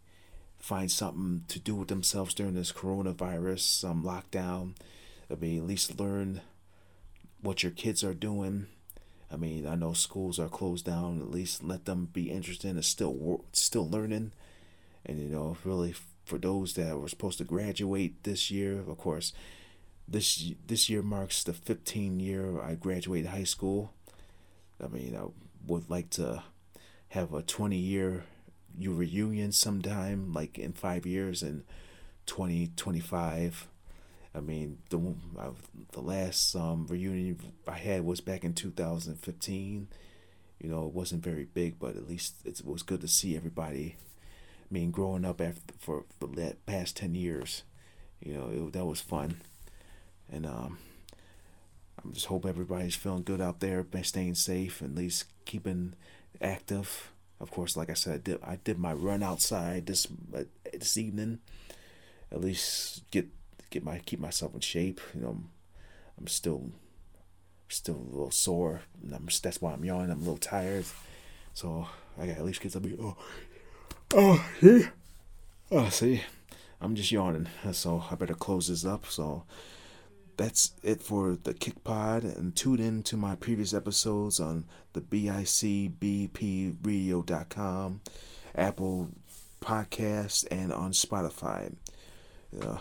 find 0.59 0.91
something 0.91 1.45
to 1.49 1.59
do 1.59 1.75
with 1.75 1.89
themselves 1.89 2.35
during 2.35 2.55
this 2.55 2.73
coronavirus 2.73 3.89
um, 3.89 4.03
lockdown. 4.05 4.75
I 5.31 5.35
mean, 5.35 5.59
at 5.59 5.67
least 5.67 5.99
learn 5.99 6.41
what 7.41 7.63
your 7.63 7.73
kids 7.73 8.03
are 8.03 8.15
doing. 8.15 8.67
I 9.31 9.37
mean, 9.37 9.67
I 9.67 9.75
know 9.75 9.93
schools 9.93 10.39
are 10.39 10.49
closed 10.49 10.87
down. 10.87 11.21
At 11.21 11.31
least 11.31 11.63
let 11.63 11.85
them 11.85 12.09
be 12.13 12.31
interested 12.31 12.71
and 12.71 12.85
still 12.85 13.45
still 13.53 13.89
learning. 13.89 14.33
And 15.05 15.19
you 15.19 15.29
know, 15.29 15.57
really 15.65 15.95
for 16.25 16.39
those 16.39 16.75
that 16.75 16.99
were 16.99 17.09
supposed 17.09 17.39
to 17.39 17.45
graduate 17.45 18.23
this 18.25 18.51
year, 18.51 18.81
of 18.81 18.99
course, 18.99 19.33
this 20.07 20.53
this 20.67 20.89
year 20.89 21.03
marks 21.03 21.45
the 21.45 21.53
15 21.53 22.21
year 22.21 22.61
I 22.61 22.75
graduated 22.75 23.31
high 23.31 23.45
school. 23.45 23.93
I 24.83 24.89
mean, 24.89 25.17
I 25.17 25.27
would 25.67 25.91
like 25.91 26.11
to 26.11 26.43
have 27.09 27.33
a 27.35 27.43
20 27.43 27.77
year 27.77 28.25
reunion 28.79 29.53
sometime, 29.53 30.33
like 30.33 30.59
in 30.59 30.73
five 30.73 31.05
years 31.05 31.43
and 31.43 31.65
2025. 32.27 33.69
I 34.39 34.41
mean, 34.41 34.79
the 34.89 34.99
uh, 35.39 35.51
the 35.93 36.01
last 36.01 36.55
um, 36.55 36.87
reunion 36.89 37.39
I 37.67 37.77
had 37.77 38.05
was 38.05 38.21
back 38.21 38.45
in 38.45 38.55
2015. 38.55 39.89
You 40.61 40.69
know, 40.69 40.87
it 40.87 40.95
wasn't 40.95 41.25
very 41.25 41.45
big, 41.45 41.79
but 41.79 41.97
at 41.97 42.09
least 42.09 42.37
it 42.45 42.63
was 42.65 42.83
good 42.83 43.01
to 43.03 43.09
see 43.09 43.37
everybody. 43.37 43.97
I 43.99 44.75
mean, 44.75 44.91
growing 44.91 45.25
up 45.25 45.41
after 45.41 45.75
for, 45.79 46.05
the 46.21 46.57
past 46.67 46.97
10 46.97 47.15
years, 47.15 47.63
you 48.21 48.35
know, 48.35 48.51
it, 48.51 48.73
that 48.73 48.85
was 48.85 49.01
fun. 49.01 49.41
And 50.31 50.47
um, 50.47 50.79
I 51.99 52.09
just 52.13 52.27
hope 52.27 52.47
everybody's 52.47 52.97
feeling 52.97 53.23
good 53.23 53.41
out 53.41 53.61
there, 53.61 53.85
staying 54.03 54.35
safe, 54.35 54.83
at 54.83 54.95
least 54.95 55.25
keeping 55.47 55.95
active. 56.41 57.11
Of 57.41 57.51
course, 57.51 57.77
like 57.77 57.91
I 57.91 57.95
said, 57.95 58.15
I 58.15 58.19
did, 58.19 58.39
I 58.43 58.57
did 58.57 58.79
my 58.79 58.93
run 58.93 59.23
outside 59.23 59.87
this 59.87 60.07
uh, 60.37 60.45
this 60.73 60.97
evening. 60.97 61.39
At 62.31 62.41
least 62.41 63.09
get 63.11 63.29
get 63.71 63.85
my 63.85 64.01
keep 64.05 64.21
myself 64.21 64.55
in 64.55 64.61
shape. 64.61 65.01
You 65.15 65.23
know, 65.23 65.29
I'm, 65.29 65.51
I'm 66.19 66.27
still 66.27 66.71
still 67.69 67.97
a 67.97 68.11
little 68.11 68.31
sore. 68.31 68.83
I'm, 69.13 69.29
that's 69.43 69.61
why 69.61 69.73
I'm 69.73 69.85
yawning. 69.85 70.11
I'm 70.11 70.19
a 70.19 70.21
little 70.21 70.39
tired. 70.39 70.87
So 71.55 71.89
I 72.21 72.27
got 72.27 72.39
at 72.39 72.45
least 72.45 72.61
get 72.61 72.73
something. 72.73 72.97
Oh, 73.01 73.17
oh, 74.15 74.45
see, 74.61 74.87
oh, 75.71 75.89
see, 75.89 76.23
I'm 76.81 76.95
just 76.95 77.13
yawning. 77.13 77.49
So 77.73 78.05
I 78.11 78.15
better 78.15 78.35
close 78.35 78.69
this 78.69 78.85
up. 78.85 79.07
So 79.07 79.45
that's 80.37 80.73
it 80.83 81.03
for 81.03 81.37
the 81.43 81.53
Kick 81.53 81.83
Pod. 81.85 82.25
And 82.25 82.57
tune 82.57 82.81
in 82.81 83.03
to 83.05 83.17
my 83.17 83.35
previous 83.35 83.75
episodes 83.75 84.41
on 84.41 84.67
the 84.93 85.01
BICBPRadio.com, 85.01 88.01
Apple 88.55 89.09
Podcasts, 89.61 90.47
and 90.51 90.73
on 90.73 90.93
Spotify. 90.93 91.75
Yeah. 92.53 92.79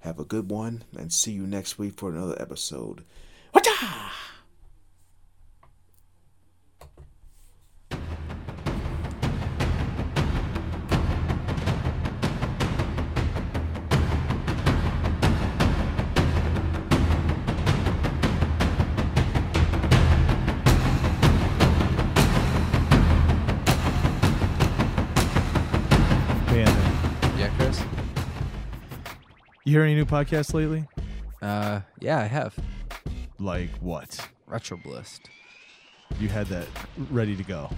Have 0.00 0.18
a 0.18 0.24
good 0.24 0.50
one 0.50 0.84
and 0.96 1.12
see 1.12 1.32
you 1.32 1.46
next 1.46 1.78
week 1.78 1.98
for 1.98 2.10
another 2.10 2.40
episode. 2.40 3.04
Whatcha? 3.52 3.70
You 29.64 29.72
hear 29.72 29.82
any 29.82 29.94
new 29.94 30.06
podcasts 30.06 30.54
lately? 30.54 30.86
Uh, 31.42 31.80
yeah, 32.00 32.18
I 32.18 32.24
have. 32.24 32.56
Like 33.38 33.70
what? 33.80 34.26
Retroblist. 34.48 35.20
You 36.18 36.28
had 36.28 36.46
that 36.46 36.66
ready 37.10 37.36
to 37.36 37.42
go. 37.42 37.70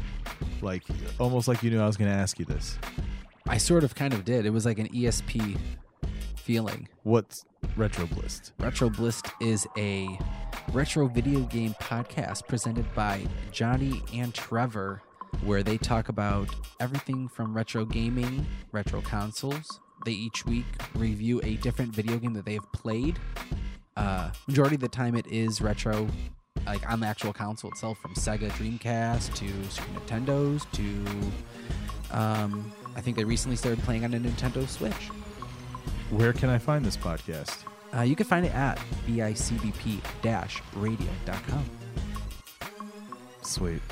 Like 0.61 0.85
almost 1.19 1.49
like 1.49 1.63
you 1.63 1.71
knew 1.71 1.81
I 1.81 1.87
was 1.87 1.97
going 1.97 2.11
to 2.11 2.17
ask 2.17 2.39
you 2.39 2.45
this. 2.45 2.79
I 3.49 3.59
sort 3.59 3.83
of 3.83 3.97
kind 3.97 4.15
of 4.15 4.25
did. 4.25 4.47
It 4.47 4.51
was 4.51 4.65
like 4.65 4.79
an 4.79 4.89
ESP 4.91 5.59
feeling. 6.37 6.89
What's 7.03 7.45
Retroblist? 7.77 8.53
Retroblist 8.61 9.33
is 9.41 9.67
a 9.77 10.19
retro 10.73 11.09
video 11.09 11.41
game 11.41 11.75
podcast 11.81 12.47
presented 12.47 12.87
by 12.95 13.27
Johnny 13.51 14.03
and 14.15 14.33
Trevor, 14.33 15.03
where 15.45 15.65
they 15.65 15.79
talk 15.79 16.09
about 16.09 16.49
everything 16.79 17.27
from 17.29 17.55
retro 17.55 17.85
gaming, 17.85 18.47
retro 18.71 19.01
consoles, 19.01 19.81
they 20.05 20.13
each 20.13 20.45
week 20.47 20.65
review 20.95 21.41
a 21.45 21.57
different 21.57 21.93
video 21.95 22.19
game 22.19 22.33
that 22.35 22.45
they 22.45 22.55
have 22.55 22.71
played. 22.73 23.19
Uh, 23.97 24.31
majority 24.47 24.77
of 24.77 24.81
the 24.81 24.89
time, 24.89 25.15
it 25.15 25.27
is 25.27 25.61
retro, 25.61 26.09
like 26.67 26.89
on 26.91 27.01
the 27.01 27.07
actual 27.07 27.33
console 27.33 27.71
itself, 27.71 27.99
from 27.99 28.15
Sega 28.15 28.51
Dreamcast 28.53 29.35
to 29.35 29.49
Super 29.71 30.01
Nintendo's 30.01 30.65
to. 30.73 31.05
Um, 32.11 32.73
I 32.95 33.01
think 33.01 33.17
they 33.17 33.25
recently 33.25 33.57
started 33.57 33.83
playing 33.85 34.05
on 34.05 34.13
a 34.15 34.19
Nintendo 34.19 34.69
Switch. 34.69 35.11
Where 36.11 36.33
can 36.33 36.51
I 36.51 36.59
find 36.59 36.85
this 36.85 36.97
podcast? 36.97 37.65
Uh, 37.95 38.03
you 38.03 38.17
can 38.17 38.27
find 38.27 38.45
it 38.47 38.55
at 38.55 38.79
bicbp-radio.com. 39.07 41.65
Sweet. 43.43 43.83